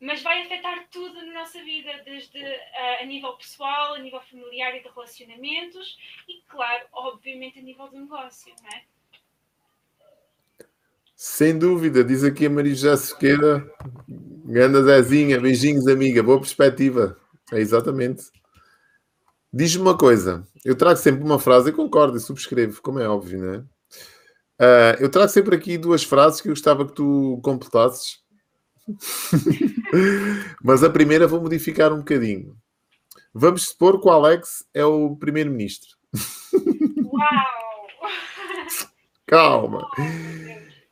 [0.00, 4.74] mas vai afetar tudo na nossa vida, desde uh, a nível pessoal, a nível familiar
[4.74, 8.82] e de relacionamentos e, claro, obviamente a nível do negócio, não é?
[11.14, 13.70] Sem dúvida, diz aqui a Maria José Sequeira,
[14.08, 17.20] Ganda Zezinha, beijinhos amiga, boa perspectiva.
[17.52, 18.24] É exatamente.
[19.52, 23.38] Diz-me uma coisa, eu trago sempre uma frase e concordo e subscrevo, como é óbvio,
[23.38, 23.58] não é?
[24.60, 28.19] Uh, eu trago sempre aqui duas frases que eu gostava que tu completasses.
[30.62, 32.56] Mas a primeira vou modificar um bocadinho.
[33.32, 35.90] Vamos supor que o Alex é o primeiro-ministro.
[37.04, 37.60] Uau!
[39.26, 39.86] Calma.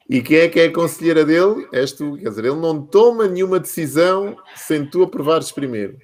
[0.08, 1.68] E quem é que é a conselheira dele?
[1.72, 2.16] És tu.
[2.16, 5.98] Quer dizer, ele não toma nenhuma decisão sem tu aprovares primeiro.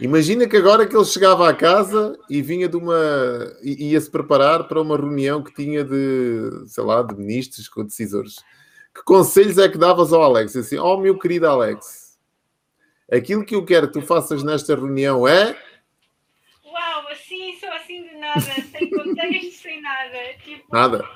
[0.00, 2.96] Imagina que agora que ele chegava à casa e vinha de uma.
[3.62, 8.36] ia-se preparar para uma reunião que tinha de, sei lá, de ministros com decisores.
[8.94, 10.56] Que conselhos é que davas ao Alex?
[10.56, 12.18] Assim, oh meu querido Alex,
[13.10, 15.56] aquilo que eu quero que tu faças nesta reunião é.
[16.64, 20.34] Uau, assim, só assim de nada, sem contexto, sem nada.
[20.44, 20.64] Tipo...
[20.72, 21.08] Nada.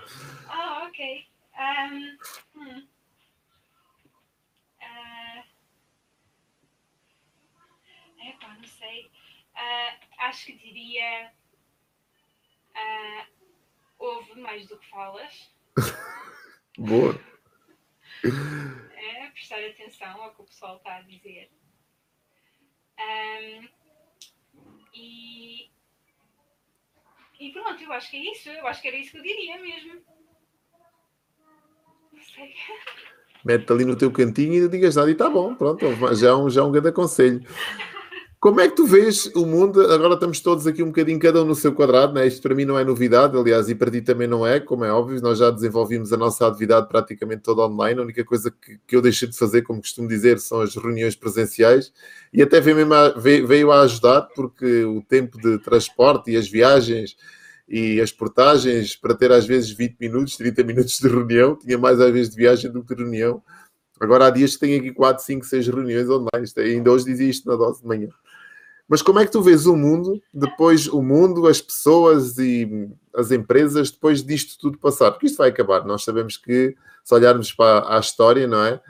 [0.48, 1.24] Ah, oh, ok.
[1.58, 2.88] Um, hmm.
[9.58, 11.32] Uh, acho que diria.
[12.76, 13.26] Uh,
[13.98, 15.50] ouve mais do que falas.
[16.78, 17.18] Boa.
[18.24, 21.50] É, prestar atenção ao que o pessoal está a dizer.
[22.98, 23.68] Um,
[24.94, 25.70] e,
[27.38, 28.48] e pronto, eu acho que é isso.
[28.48, 30.02] Eu acho que era isso que eu diria mesmo.
[32.12, 32.54] Não sei.
[33.44, 36.34] Mete-te ali no teu cantinho e não digas nada e está bom, pronto, já é
[36.34, 37.40] um, já é um grande aconselho.
[38.40, 39.80] Como é que tu vês o mundo?
[39.90, 42.24] Agora estamos todos aqui um bocadinho, cada um no seu quadrado, né?
[42.24, 44.92] isto para mim não é novidade, aliás, e para ti também não é, como é
[44.92, 48.94] óbvio, nós já desenvolvimos a nossa atividade praticamente toda online, a única coisa que, que
[48.94, 51.92] eu deixei de fazer, como costumo dizer, são as reuniões presenciais,
[52.32, 56.36] e até veio, mesmo a, veio, veio a ajudar, porque o tempo de transporte e
[56.36, 57.16] as viagens
[57.68, 62.00] e as portagens, para ter às vezes 20 minutos, 30 minutos de reunião, tinha mais
[62.00, 63.42] às vezes de viagem do que de reunião,
[64.00, 66.46] Agora há dias que tem aqui 4, 5, 6 reuniões online.
[66.56, 68.08] Ainda hoje dizia isto na dose de manhã.
[68.88, 73.30] Mas como é que tu vês o mundo, depois o mundo, as pessoas e as
[73.30, 75.10] empresas, depois disto tudo passar?
[75.10, 75.84] Porque isto vai acabar.
[75.84, 76.74] Nós sabemos que,
[77.04, 78.80] se olharmos para a história, não é?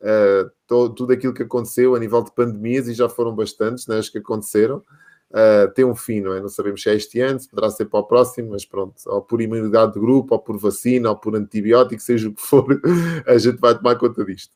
[0.00, 3.98] Uh, todo, tudo aquilo que aconteceu a nível de pandemias, e já foram bastantes né,
[3.98, 4.80] as que aconteceram,
[5.30, 6.40] uh, tem um fim, não é?
[6.40, 9.22] Não sabemos se é este ano, se poderá ser para o próximo, mas pronto, ou
[9.22, 12.66] por imunidade de grupo, ou por vacina, ou por antibiótico, seja o que for,
[13.26, 14.54] a gente vai tomar conta disto.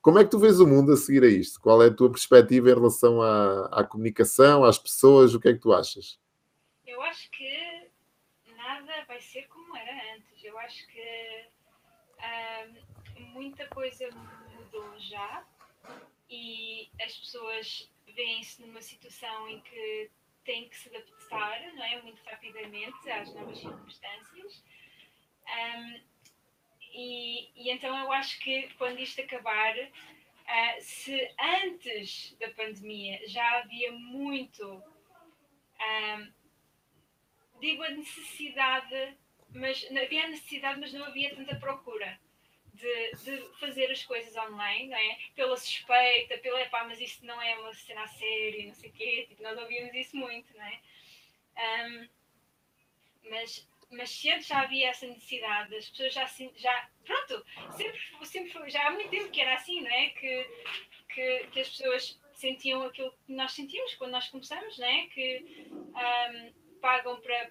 [0.00, 1.60] Como é que tu vês o mundo a seguir a isto?
[1.60, 5.34] Qual é a tua perspectiva em relação à, à comunicação, às pessoas?
[5.34, 6.18] O que é que tu achas?
[6.86, 7.90] Eu acho que
[8.56, 10.44] nada vai ser como era antes.
[10.44, 11.48] Eu acho que
[13.18, 14.08] hum, muita coisa
[14.54, 15.44] mudou já
[16.30, 20.10] e as pessoas veem-se numa situação em que
[20.44, 22.02] têm que se adaptar não é?
[22.02, 24.64] muito rapidamente às novas circunstâncias.
[25.46, 26.00] Um,
[26.92, 31.30] e, e, então eu acho que quando isto acabar, uh, se
[31.62, 36.32] antes da pandemia já havia muito, um,
[37.60, 39.16] digo a necessidade,
[39.50, 42.18] mas havia a necessidade, mas não havia tanta procura.
[42.76, 45.18] De, de, fazer as coisas online, não é?
[45.34, 48.92] Pela suspeita, pela pá, mas isto não é uma cena a sério, não sei o
[48.92, 50.80] quê, tipo, nós ouvíamos isso muito, não é?
[51.56, 52.08] Um,
[53.30, 57.44] mas mas se antes já havia essa necessidade, as pessoas já, já pronto,
[57.76, 60.10] sempre, sempre já há muito tempo que era assim, não é?
[60.10, 60.44] Que,
[61.08, 65.06] que, que as pessoas sentiam aquilo que nós sentimos quando nós começamos, não é?
[65.06, 67.50] Que um, pagam para,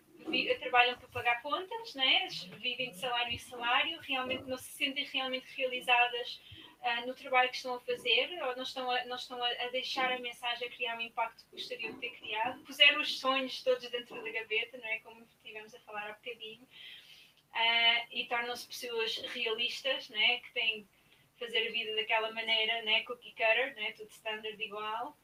[0.59, 2.27] trabalham para pagar contas, não é?
[2.59, 6.41] Vivem de salário em salário, realmente não se sentem realmente realizadas
[6.81, 10.11] uh, no trabalho que estão a fazer, ou não estão, a, não estão a, deixar
[10.11, 13.89] a mensagem a criar um impacto que gostariam de ter criado, puseram os sonhos todos
[13.89, 14.99] dentro da gaveta, não é?
[14.99, 20.37] Como estivemos a falar há bocadinho, uh, e tornam-se pessoas realistas, não é?
[20.37, 23.01] Que têm que fazer a vida daquela maneira, não é?
[23.01, 23.91] Cookie cutter, não é?
[23.93, 25.17] Tudo standard igual.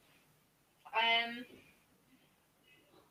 [0.94, 1.61] Um,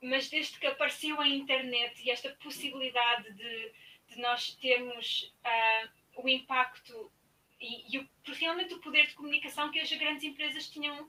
[0.00, 3.72] mas desde que apareceu a internet e esta possibilidade de,
[4.08, 7.10] de nós termos uh, o impacto
[7.60, 11.08] e, e o, realmente o poder de comunicação que as grandes empresas tinham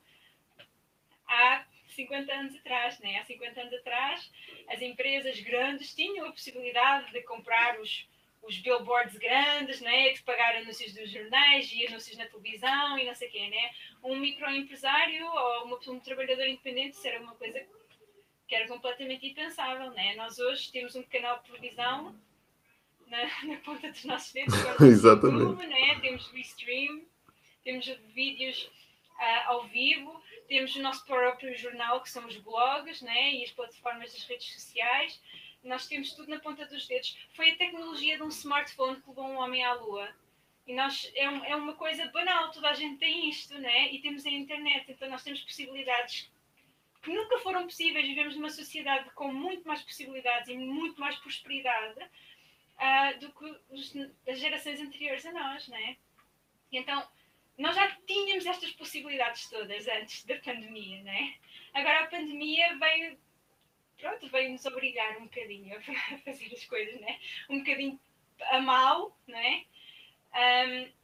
[1.26, 1.66] há
[1.96, 3.00] 50 anos atrás.
[3.00, 3.18] Né?
[3.20, 4.32] Há 50 anos atrás,
[4.68, 8.08] as empresas grandes tinham a possibilidade de comprar os,
[8.42, 10.12] os billboards grandes, né?
[10.12, 13.48] de pagar anúncios dos jornais e anúncios na televisão e não sei o quê.
[13.48, 13.72] Né?
[14.04, 17.66] Um microempresário ou uma, um trabalhador independente, isso era uma coisa
[18.52, 19.92] que era completamente impensável.
[19.92, 20.14] Né?
[20.16, 22.14] Nós hoje temos um canal de televisão
[23.08, 24.54] na, na ponta dos nossos dedos.
[24.82, 25.44] Exatamente.
[25.44, 26.00] YouTube, né?
[26.02, 27.02] Temos o stream,
[27.64, 28.70] temos vídeos
[29.12, 33.36] uh, ao vivo, temos o nosso próprio jornal, que são os blogs né?
[33.36, 35.22] e as plataformas das redes sociais.
[35.64, 37.18] Nós temos tudo na ponta dos dedos.
[37.34, 40.14] Foi a tecnologia de um smartphone que levou um homem à Lua.
[40.68, 43.94] E nós, é, é uma coisa banal, toda a gente tem isto, né?
[43.94, 46.31] E temos a internet, então nós temos possibilidades
[47.02, 48.08] que nunca foram possíveis.
[48.08, 53.94] Vivemos numa sociedade com muito mais possibilidades e muito mais prosperidade uh, do que os,
[54.28, 55.98] as gerações anteriores a nós, não é?
[56.72, 57.08] Então,
[57.58, 61.36] nós já tínhamos estas possibilidades todas antes da pandemia, não é?
[61.74, 63.18] Agora a pandemia veio,
[63.98, 67.20] pronto, veio nos obrigar um bocadinho a fazer as coisas, não é?
[67.50, 68.00] Um bocadinho
[68.50, 69.66] a mal, não é?
[70.34, 71.01] Um,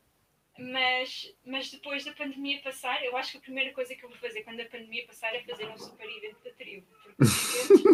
[0.57, 4.17] mas, mas depois da pandemia passar, eu acho que a primeira coisa que eu vou
[4.17, 6.85] fazer quando a pandemia passar é fazer um super evento da tribo.
[7.17, 7.85] Porque os eventos,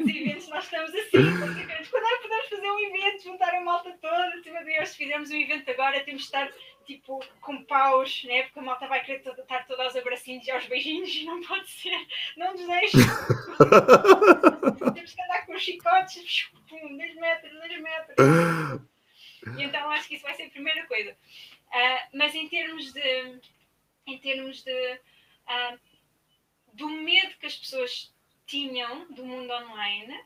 [0.00, 3.96] os eventos nós estamos assim, quando é que podemos fazer um evento, juntar a malta
[4.00, 6.52] toda, meu Deus, se fizermos um evento agora, temos de estar
[6.84, 8.42] tipo com paus, né?
[8.44, 11.42] Porque a malta vai querer toda, estar toda aos abracinhos e aos beijinhos e não
[11.42, 12.98] pode ser, não nos deixa.
[14.94, 18.16] temos que andar com os chicotes, pum, 10 metros, 10 metros.
[19.58, 21.16] E então acho que isso vai ser a primeira coisa.
[21.74, 23.40] Uh, mas em termos de,
[24.06, 25.00] em termos de
[25.48, 25.78] uh,
[26.72, 28.14] do medo que as pessoas
[28.46, 30.24] tinham do mundo online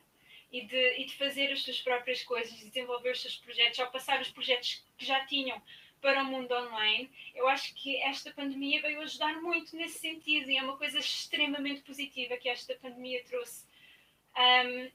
[0.51, 4.21] e de, e de fazer as suas próprias coisas, desenvolver os seus projetos, ou passar
[4.21, 5.59] os projetos que já tinham
[6.01, 10.57] para o mundo online, eu acho que esta pandemia veio ajudar muito nesse sentido e
[10.57, 13.65] é uma coisa extremamente positiva que esta pandemia trouxe.
[14.37, 14.91] Um,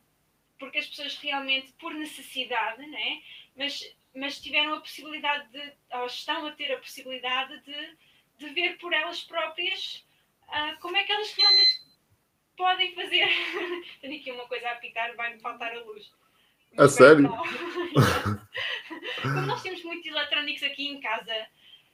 [0.87, 3.23] pessoas realmente, por necessidade, né?
[3.57, 7.97] mas mas tiveram a possibilidade de, ou estão a ter a possibilidade de,
[8.39, 10.07] de ver por elas próprias
[10.45, 11.83] uh, como é que elas realmente
[12.57, 13.29] podem fazer.
[14.01, 16.13] Tenho aqui uma coisa a apitar, vai-me faltar a luz.
[16.79, 17.29] A sério?
[19.23, 21.49] como nós temos muitos eletrónicos aqui em casa,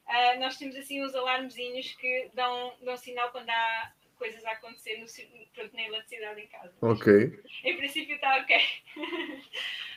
[0.07, 4.99] uh, nós temos assim uns alarmezinhos que dão, dão sinal quando há coisas a acontecer
[4.99, 5.07] no,
[5.55, 6.75] pronto, na eletricidade em casa.
[6.83, 7.43] Ok.
[7.65, 8.61] Em princípio está ok.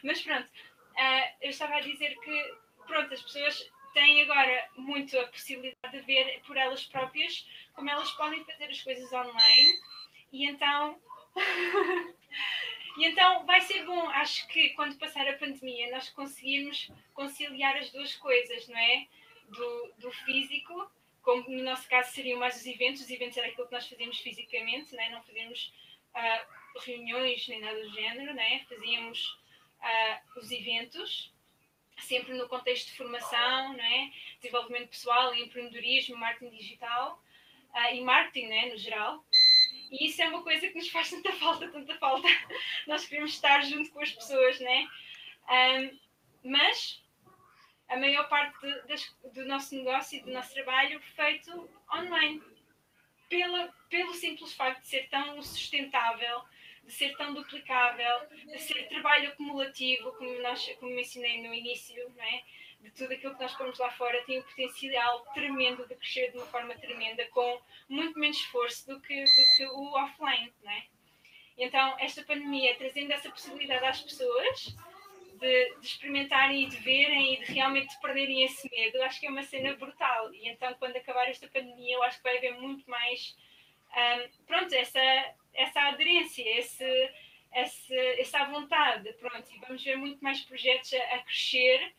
[0.02, 2.56] Mas pronto, uh, eu estava a dizer que,
[2.88, 8.12] pronto, as pessoas têm agora muito a possibilidade de ver por elas próprias como elas
[8.12, 9.80] podem fazer as coisas online
[10.32, 10.98] e então.
[12.98, 17.92] e então vai ser bom, acho que quando passar a pandemia nós conseguirmos conciliar as
[17.92, 19.06] duas coisas, não é?
[19.50, 20.90] Do, do físico,
[21.24, 24.20] como no nosso caso seriam mais os eventos, os eventos era aquilo que nós fazíamos
[24.20, 25.10] fisicamente, não, é?
[25.10, 25.74] não fazíamos
[26.14, 28.60] uh, reuniões nem nada do género, não é?
[28.68, 29.26] fazíamos
[29.80, 31.34] uh, os eventos,
[31.98, 34.12] sempre no contexto de formação, não é?
[34.42, 37.24] desenvolvimento pessoal, empreendedorismo, marketing digital
[37.74, 38.66] uh, e marketing né?
[38.70, 39.26] no geral.
[39.92, 42.28] E isso é uma coisa que nos faz tanta falta, tanta falta.
[42.86, 44.88] Nós queremos estar junto com as pessoas, né?
[45.48, 46.00] Um,
[46.50, 47.03] mas
[47.90, 52.42] a maior parte de, das, do nosso negócio e do nosso trabalho feito online.
[53.30, 56.44] Pela, pelo simples facto de ser tão sustentável,
[56.84, 62.24] de ser tão duplicável, de ser trabalho acumulativo, como, nós, como mencionei no início, não
[62.24, 62.44] é?
[62.84, 66.38] de tudo aquilo que nós pomos lá fora, tem um potencial tremendo de crescer de
[66.38, 70.54] uma forma tremenda, com muito menos esforço do que, do que o offline.
[70.62, 70.84] Não é?
[71.58, 74.76] Então, esta pandemia trazendo essa possibilidade às pessoas
[75.44, 79.30] de, de, experimentarem e de verem e de realmente perderem esse medo, acho que é
[79.30, 80.34] uma cena brutal.
[80.34, 83.36] E então, quando acabar esta pandemia, eu acho que vai haver muito mais.
[83.92, 87.12] Um, pronto, essa, essa aderência, esse,
[87.54, 91.94] esse, essa vontade, pronto, e vamos ver muito mais projetos a, a crescer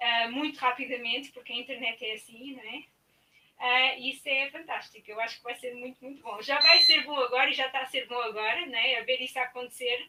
[0.00, 2.84] uh, muito rapidamente, porque a internet é assim, não é?
[3.56, 6.40] Uh, isso é fantástico, eu acho que vai ser muito, muito bom.
[6.42, 8.96] Já vai ser bom agora e já está a ser bom agora, né?
[8.96, 10.06] a ver isso acontecer,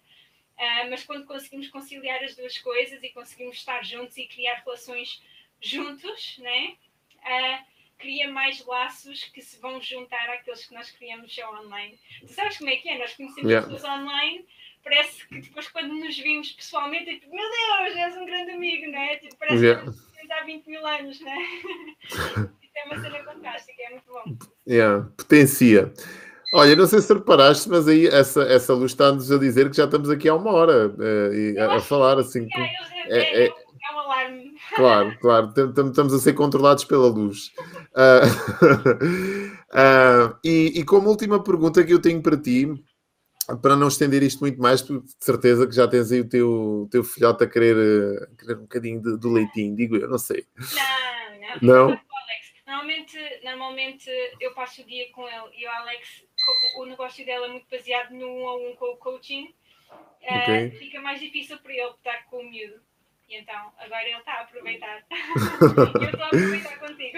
[0.58, 5.22] uh, mas quando conseguimos conciliar as duas coisas e conseguimos estar juntos e criar relações
[5.62, 6.76] juntos, né?
[7.18, 11.98] Uh, cria mais laços que se vão juntar àqueles que nós criamos já online.
[12.22, 12.98] Tu sabes como é que é?
[12.98, 13.68] Nós conhecemos yeah.
[13.68, 14.46] pessoas online,
[14.84, 18.92] parece que depois quando nos vimos pessoalmente, é tipo, meu Deus, és um grande amigo,
[18.92, 19.18] não é?
[19.18, 19.82] Tipo, parece yeah.
[19.82, 19.88] que
[20.22, 21.44] nos há 20 mil anos, não é?
[22.04, 24.38] Isso é uma cena fantástica, é muito bom.
[24.68, 25.10] Yeah.
[25.18, 25.94] Potencia.
[26.56, 29.84] Olha, não sei se reparaste, mas aí essa, essa luz está-nos a dizer que já
[29.84, 32.48] estamos aqui há uma hora uh, a, a, falar assim.
[32.48, 32.74] Yeah,
[33.08, 34.56] é, é, é, é um alarme.
[34.74, 37.52] Claro, claro, estamos a ser controlados pela luz.
[37.94, 38.26] Uh,
[39.74, 42.74] uh, e, e, como última pergunta que eu tenho para ti,
[43.62, 46.88] para não estender isto muito mais, tu de certeza que já tens aí o teu,
[46.90, 47.76] teu filhote a querer,
[48.24, 50.46] a querer um bocadinho de, do leitinho, digo eu, não sei.
[51.62, 51.90] Não, não.
[51.90, 52.00] não?
[52.66, 56.25] Normalmente, normalmente eu passo o dia com ele e o Alex,
[56.78, 59.54] o negócio dele é muito baseado no um a um com o coaching,
[60.22, 60.68] okay.
[60.68, 62.80] uh, fica mais difícil para ele estar com o miúdo.
[63.30, 65.06] E então, agora ele está a aproveitar.
[65.10, 67.18] eu estou a aproveitar contigo.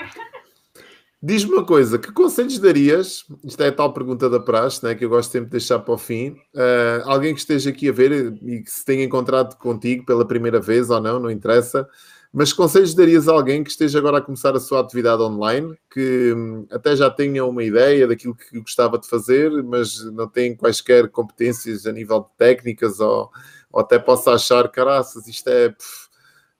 [1.21, 3.25] Diz-me uma coisa, que conselhos darias?
[3.43, 5.95] Isto é a tal pergunta da praxe, né, que eu gosto sempre de deixar para
[5.95, 6.30] o fim.
[6.53, 10.59] Uh, alguém que esteja aqui a ver e que se tenha encontrado contigo pela primeira
[10.59, 11.89] vez ou não, não interessa.
[12.39, 16.31] Mas conselhos darias a alguém que esteja agora a começar a sua atividade online, que
[16.38, 21.09] hum, até já tenha uma ideia daquilo que gostava de fazer, mas não tem quaisquer
[21.09, 23.31] competências a nível de técnicas ou,
[23.71, 25.73] ou até possa achar, caraças, isto é.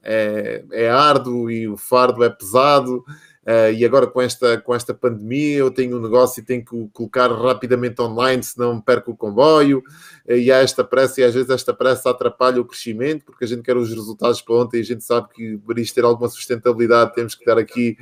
[0.02, 3.06] É, é árduo e o fardo é pesado.
[3.48, 6.90] Uh, e agora com esta, com esta pandemia eu tenho um negócio e tenho que
[6.90, 9.82] colocar rapidamente online, senão perco o comboio,
[10.26, 13.48] uh, e há esta pressa, e às vezes esta pressa atrapalha o crescimento, porque a
[13.48, 16.28] gente quer os resultados para ontem, e a gente sabe que para isto ter alguma
[16.28, 17.98] sustentabilidade temos que dar aqui.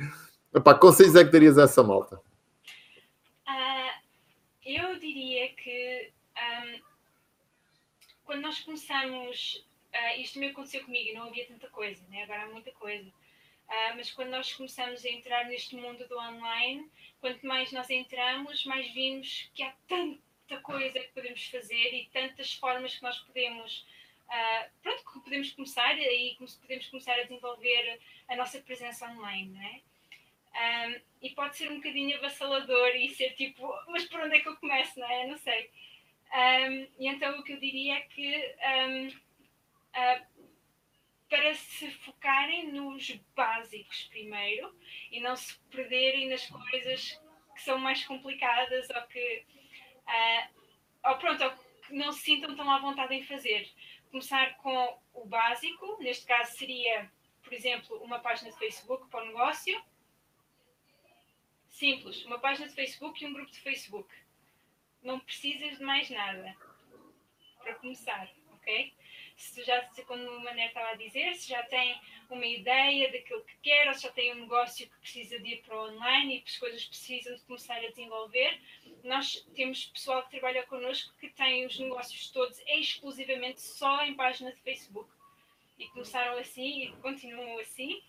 [0.52, 2.16] Epá, conselhos é que darias essa malta?
[3.46, 3.92] Uh,
[4.64, 6.80] eu diria que um,
[8.24, 9.64] quando nós começamos,
[10.18, 12.24] isto me aconteceu comigo, não havia tanta coisa, né?
[12.24, 13.06] agora há muita coisa
[13.68, 16.88] Uh, mas quando nós começamos a entrar neste mundo do online,
[17.20, 22.54] quanto mais nós entramos, mais vimos que há tanta coisa que podemos fazer e tantas
[22.54, 23.86] formas que nós podemos,
[24.28, 29.62] uh, pronto, que podemos começar e podemos começar a desenvolver a nossa presença online, não
[29.62, 29.80] é?
[30.56, 34.48] Um, e pode ser um bocadinho avassalador e ser tipo, mas por onde é que
[34.48, 35.26] eu começo, não é?
[35.26, 35.70] Não sei.
[36.32, 38.54] Um, e então o que eu diria é que
[38.88, 39.12] um, uh,
[39.94, 40.22] ah,
[41.28, 44.74] para se focarem nos básicos primeiro
[45.10, 47.20] e não se perderem nas coisas
[47.54, 49.44] que são mais complicadas ou que
[50.06, 50.56] uh,
[51.06, 53.70] ou pronto, ou que não se sintam tão à vontade em fazer.
[54.10, 57.10] Começar com o básico, neste caso seria,
[57.42, 59.80] por exemplo, uma página de Facebook para o negócio.
[61.68, 64.12] Simples, uma página de Facebook e um grupo de Facebook.
[65.02, 66.56] Não precisas de mais nada
[67.58, 68.94] para começar, ok?
[69.36, 73.56] Se já, como o Mané estava a dizer, se já tem uma ideia daquilo que
[73.62, 76.40] quer, ou se já tem um negócio que precisa de ir para o online e
[76.40, 78.58] que as coisas precisam de começar a desenvolver.
[79.04, 84.52] Nós temos pessoal que trabalha connosco que tem os negócios todos exclusivamente só em página
[84.52, 85.10] de Facebook.
[85.78, 88.02] E começaram assim e continuam assim.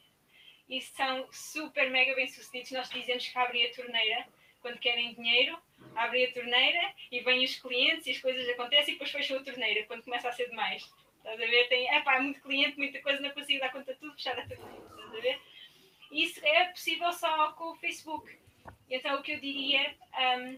[0.70, 2.72] E são super mega bem sucedidos.
[2.72, 4.28] Nós dizemos que abrem a torneira
[4.62, 5.58] quando querem dinheiro,
[5.96, 9.44] abrem a torneira e vêm os clientes e as coisas acontecem e depois fecham a
[9.44, 10.90] torneira quando começa a ser demais.
[11.28, 11.68] Estás a ver?
[11.68, 14.48] Tem, epá, é muito cliente, muita coisa, não consigo dar conta de tudo, fechar a
[14.48, 14.82] torneira.
[14.88, 15.42] Estás a ver?
[16.10, 18.34] Isso é possível só com o Facebook.
[18.90, 19.94] Então, o que eu diria
[20.40, 20.58] um,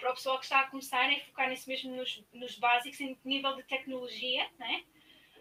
[0.00, 3.54] para o pessoal que está a começar é focar-se mesmo nos, nos básicos, em nível
[3.54, 4.82] de tecnologia, né?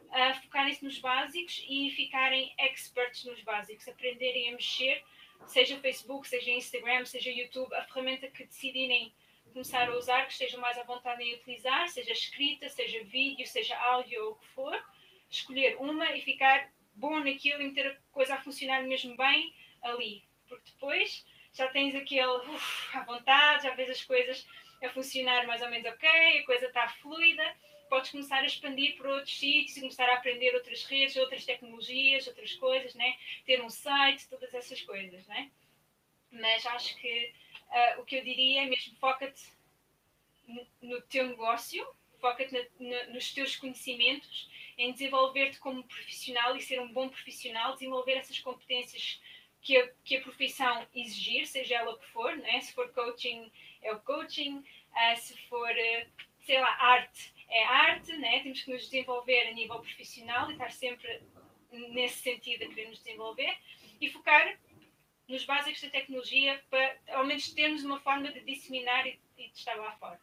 [0.10, 5.04] Uh, focarem-se nos básicos e ficarem experts nos básicos, aprenderem a mexer,
[5.48, 9.12] seja Facebook, seja Instagram, seja YouTube, a ferramenta que decidirem
[9.50, 13.78] começar a usar, que estejam mais à vontade em utilizar, seja escrita, seja vídeo, seja
[13.78, 14.84] áudio ou o que for,
[15.30, 20.24] escolher uma e ficar bom naquilo e ter a coisa a funcionar mesmo bem ali.
[20.47, 24.47] Porque depois já tens aquele uf, à vontade, já vês as coisas
[24.84, 27.43] a funcionar mais ou menos ok, a coisa está fluida,
[27.89, 32.28] podes começar a expandir para outros sítios e começar a aprender outras redes, outras tecnologias,
[32.28, 33.18] outras coisas, né?
[33.45, 35.26] ter um site, todas essas coisas.
[35.28, 35.52] Né?
[36.32, 37.34] Mas acho que
[37.70, 39.44] uh, o que eu diria é mesmo foca-te
[40.82, 41.86] no teu negócio,
[42.20, 42.70] foca-te
[43.12, 49.22] nos teus conhecimentos, em desenvolver-te como profissional e ser um bom profissional, desenvolver essas competências
[49.62, 52.62] que a, que a profissão exigir, seja ela o que for, né?
[52.62, 53.52] se for coaching,
[53.82, 58.42] é o coaching, uh, se for, uh, sei lá, arte, é arte, né?
[58.42, 61.22] temos que nos desenvolver a nível profissional e estar sempre
[61.72, 63.56] nesse sentido a querer nos desenvolver
[64.00, 64.58] e focar
[65.30, 69.58] nos básicos da tecnologia para ao menos termos uma forma de disseminar e, e de
[69.58, 70.20] estar lá fora.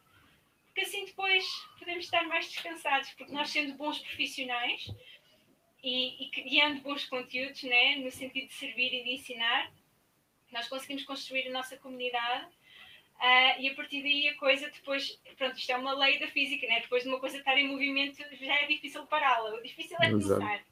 [0.65, 1.43] Porque assim depois
[1.79, 4.91] podemos estar mais descansados, porque nós sendo bons profissionais
[5.81, 9.71] e, e criando bons conteúdos, né, no sentido de servir e de ensinar,
[10.51, 12.45] nós conseguimos construir a nossa comunidade
[13.15, 16.67] uh, e a partir daí a coisa depois, pronto, isto é uma lei da física,
[16.67, 16.81] né?
[16.81, 20.63] depois de uma coisa estar em movimento já é difícil pará-la, o difícil é começar.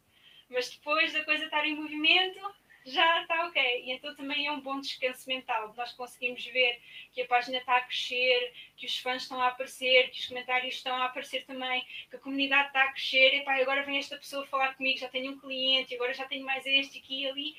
[0.49, 2.39] Mas depois da coisa estar em movimento,
[2.85, 3.83] já está ok.
[3.83, 5.73] E então também é um bom descanso mental.
[5.75, 6.79] Nós conseguimos ver
[7.11, 10.75] que a página está a crescer, que os fãs estão a aparecer, que os comentários
[10.75, 13.35] estão a aparecer também, que a comunidade está a crescer.
[13.37, 16.65] Epá, agora vem esta pessoa falar comigo, já tenho um cliente, agora já tenho mais
[16.65, 17.57] este aqui e ali.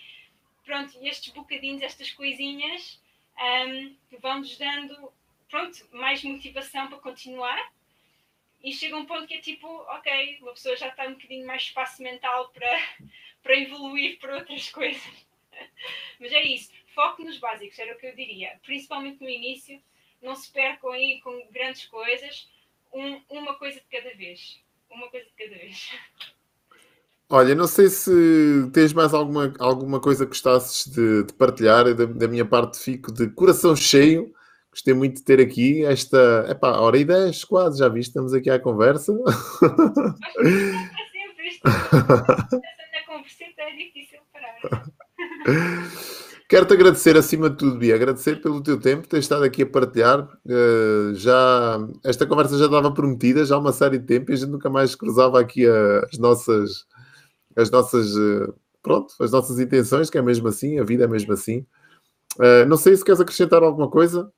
[0.64, 3.00] Pronto, estes bocadinhos, estas coisinhas,
[3.38, 5.12] um, vão-nos dando
[5.48, 7.72] pronto, mais motivação para continuar.
[8.62, 11.62] E chega um ponto que é tipo, ok, uma pessoa já está um bocadinho mais
[11.62, 12.68] espaço mental para
[13.42, 15.26] para evoluir para outras coisas.
[16.18, 18.58] Mas é isso, foco nos básicos, era o que eu diria.
[18.64, 19.80] Principalmente no início,
[20.20, 22.48] não se percam aí com grandes coisas,
[22.92, 24.60] um, uma coisa de cada vez.
[24.90, 25.92] Uma coisa de cada vez.
[27.28, 28.10] Olha, não sei se
[28.72, 31.92] tens mais alguma, alguma coisa que gostasses de, de partilhar.
[31.94, 34.32] Da, da, minha parte, fico de coração cheio.
[34.76, 36.44] Gostei muito de ter aqui esta.
[36.50, 38.08] Epá, hora e dez, quase, já viste?
[38.08, 39.10] Estamos aqui à conversa.
[46.46, 50.28] Quero-te agradecer acima de tudo, Bia, agradecer pelo teu tempo, ter estado aqui a partilhar.
[50.44, 54.36] Uh, já esta conversa já estava prometida já há uma série de tempo e a
[54.36, 56.84] gente nunca mais cruzava aqui a, as nossas,
[57.56, 61.32] as nossas uh, pronto, as nossas intenções, que é mesmo assim, a vida é mesmo
[61.32, 61.64] assim.
[62.38, 64.30] Uh, não sei se queres acrescentar alguma coisa.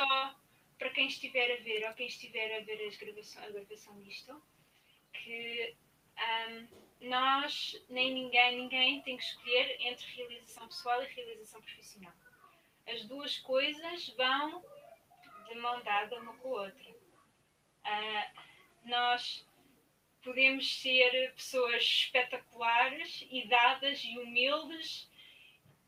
[0.00, 0.34] Só
[0.78, 4.42] para quem estiver a ver ou quem estiver a ver as gravações, a gravação disto,
[5.12, 5.76] que
[6.18, 12.14] um, nós, nem ninguém, ninguém tem que escolher entre realização pessoal e realização profissional.
[12.86, 14.64] As duas coisas vão
[15.48, 16.90] de mão dada uma com a outra.
[16.90, 18.40] Uh,
[18.84, 19.46] nós
[20.22, 25.09] podemos ser pessoas espetaculares e dadas e humildes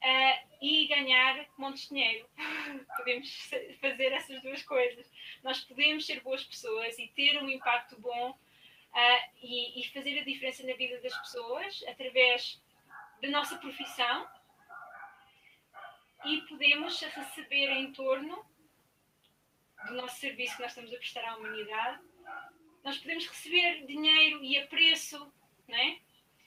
[0.03, 2.29] uh, e ganhar montes de dinheiro.
[2.97, 3.51] podemos
[3.81, 5.11] fazer essas duas coisas.
[5.43, 10.25] Nós podemos ser boas pessoas e ter um impacto bom uh, e, e fazer a
[10.25, 12.63] diferença na vida das pessoas através
[13.21, 14.29] da nossa profissão
[16.25, 18.45] e podemos receber em torno
[19.87, 22.01] do nosso serviço que nós estamos a prestar à humanidade,
[22.85, 25.33] nós podemos receber dinheiro e apreço
[25.73, 25.99] né?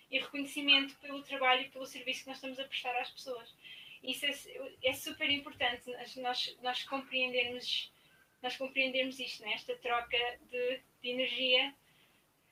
[0.10, 3.54] E reconhecimento pelo trabalho e pelo serviço que nós estamos a prestar às pessoas.
[4.04, 4.34] Isso é,
[4.84, 7.92] é super importante, nós, nós, compreendermos,
[8.42, 9.54] nós compreendermos isto, né?
[9.54, 10.18] esta troca
[10.52, 11.74] de, de energia,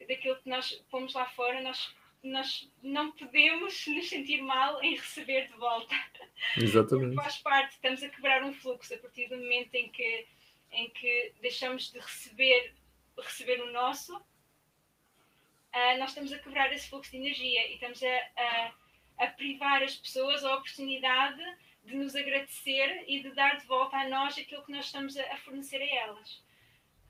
[0.08, 5.48] daquilo que nós pomos lá fora, nós nós não podemos nos sentir mal em receber
[5.48, 5.94] de volta.
[6.58, 7.16] Exatamente.
[7.22, 10.26] Faz parte, estamos a quebrar um fluxo a partir do momento em que,
[10.72, 12.74] em que deixamos de receber,
[13.18, 14.20] receber o nosso,
[15.74, 18.74] uh, nós estamos a quebrar esse fluxo de energia e estamos a, a,
[19.26, 21.42] a privar as pessoas a oportunidade
[21.84, 25.34] de nos agradecer e de dar de volta a nós aquilo que nós estamos a,
[25.34, 26.44] a fornecer a elas.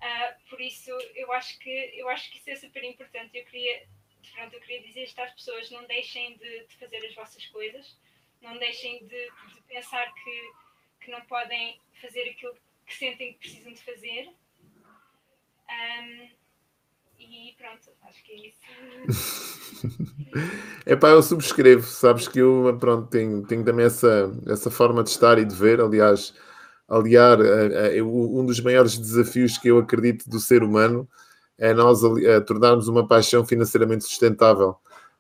[0.02, 3.38] Uh, por isso, eu acho que eu acho que isso é super importante.
[3.38, 3.88] Eu queria
[4.32, 7.98] pronto, eu queria dizer isto às pessoas: não deixem de, de fazer as vossas coisas,
[8.42, 10.54] não deixem de, de, pensar que,
[11.02, 12.56] que não podem fazer aquilo
[12.86, 14.34] que sentem que precisam de fazer.
[15.70, 16.43] Um,
[17.20, 18.64] e pronto, acho que é isso.
[20.86, 25.10] é pá, eu subscrevo, sabes que eu pronto, tenho, tenho também essa, essa forma de
[25.10, 26.34] estar e de ver, aliás,
[26.88, 31.08] aliar a, a, um dos maiores desafios que eu acredito do ser humano
[31.58, 34.76] é nós a tornarmos uma paixão financeiramente sustentável.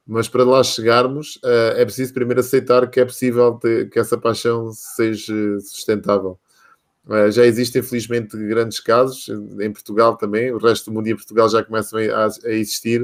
[0.05, 5.33] Mas para lá chegarmos, é preciso primeiro aceitar que é possível que essa paixão seja
[5.61, 6.37] sustentável.
[7.05, 9.27] Uh, já existem, infelizmente, grandes casos,
[9.59, 13.03] em Portugal também, o resto do mundo e em Portugal já começam a, existir,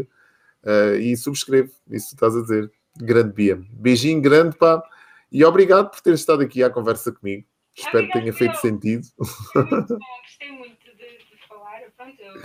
[0.64, 2.72] uh, e subscrevo isso estás a dizer.
[2.98, 3.56] Grande Bia.
[3.72, 4.84] Beijinho grande, pá,
[5.32, 7.46] e obrigado por ter estado aqui à conversa comigo.
[7.76, 9.08] Espero que tenha feito sentido.
[9.54, 11.82] Gostei muito de, de falar.
[11.96, 12.42] Pronto, eu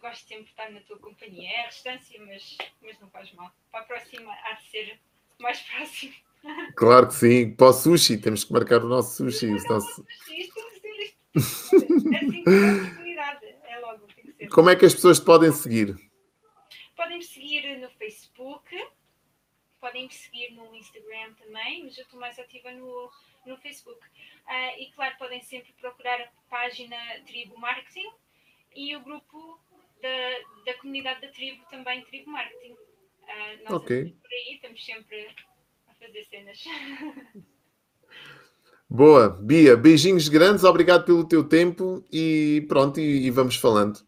[0.00, 1.48] gosto sempre de estar na tua companhia.
[1.48, 3.50] É a distância, mas, mas não faz mal.
[3.70, 5.00] Para a próxima há de ser
[5.38, 6.14] mais próximo.
[6.74, 7.54] Claro que sim.
[7.54, 9.46] Para o sushi, temos que marcar o nosso sushi.
[9.46, 10.06] Não, não, nosso...
[10.24, 10.60] ser isto.
[11.34, 12.44] É assim
[13.64, 14.06] é logo.
[14.50, 15.94] Como é que as pessoas te podem seguir?
[16.96, 18.88] Podem me seguir no Facebook,
[19.80, 23.10] podem me seguir no Instagram também, mas eu estou mais ativa no,
[23.46, 24.00] no Facebook.
[24.00, 26.96] Uh, e claro, podem sempre procurar a página
[27.26, 28.10] Tribo Marketing
[28.74, 29.60] e o grupo
[30.02, 32.72] da, da comunidade da tribo também, Tribo Marketing.
[32.72, 34.04] Uh, nós okay.
[34.04, 35.34] por aí estamos sempre.
[38.88, 44.00] Boa, Bia, beijinhos grandes, obrigado pelo teu tempo e pronto, e, e vamos falando.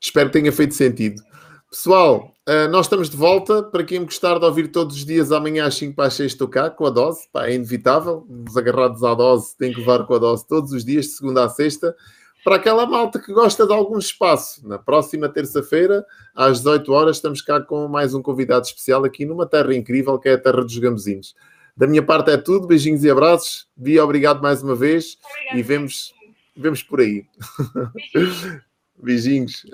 [0.00, 1.22] Espero que tenha feito sentido.
[1.70, 3.62] Pessoal, uh, nós estamos de volta.
[3.62, 6.46] Para quem gostar de ouvir todos os dias, amanhã às 5 para as 6 estou
[6.46, 7.26] cá com a dose.
[7.32, 8.24] Pá, é inevitável.
[8.46, 11.44] Os agarrados à dose têm que levar com a dose todos os dias, de segunda
[11.44, 11.96] a sexta
[12.44, 14.68] para aquela malta que gosta de algum espaço.
[14.68, 16.04] Na próxima terça-feira,
[16.34, 20.28] às 18 horas, estamos cá com mais um convidado especial aqui numa terra incrível que
[20.28, 21.34] é a terra dos Gamezinhos.
[21.74, 23.66] Da minha parte é tudo, beijinhos e abraços.
[23.74, 25.16] Bia, obrigado mais uma vez
[25.54, 26.14] e vemos,
[26.54, 27.26] vemos por aí.
[27.94, 28.60] Beijinhos.
[29.02, 29.66] beijinhos.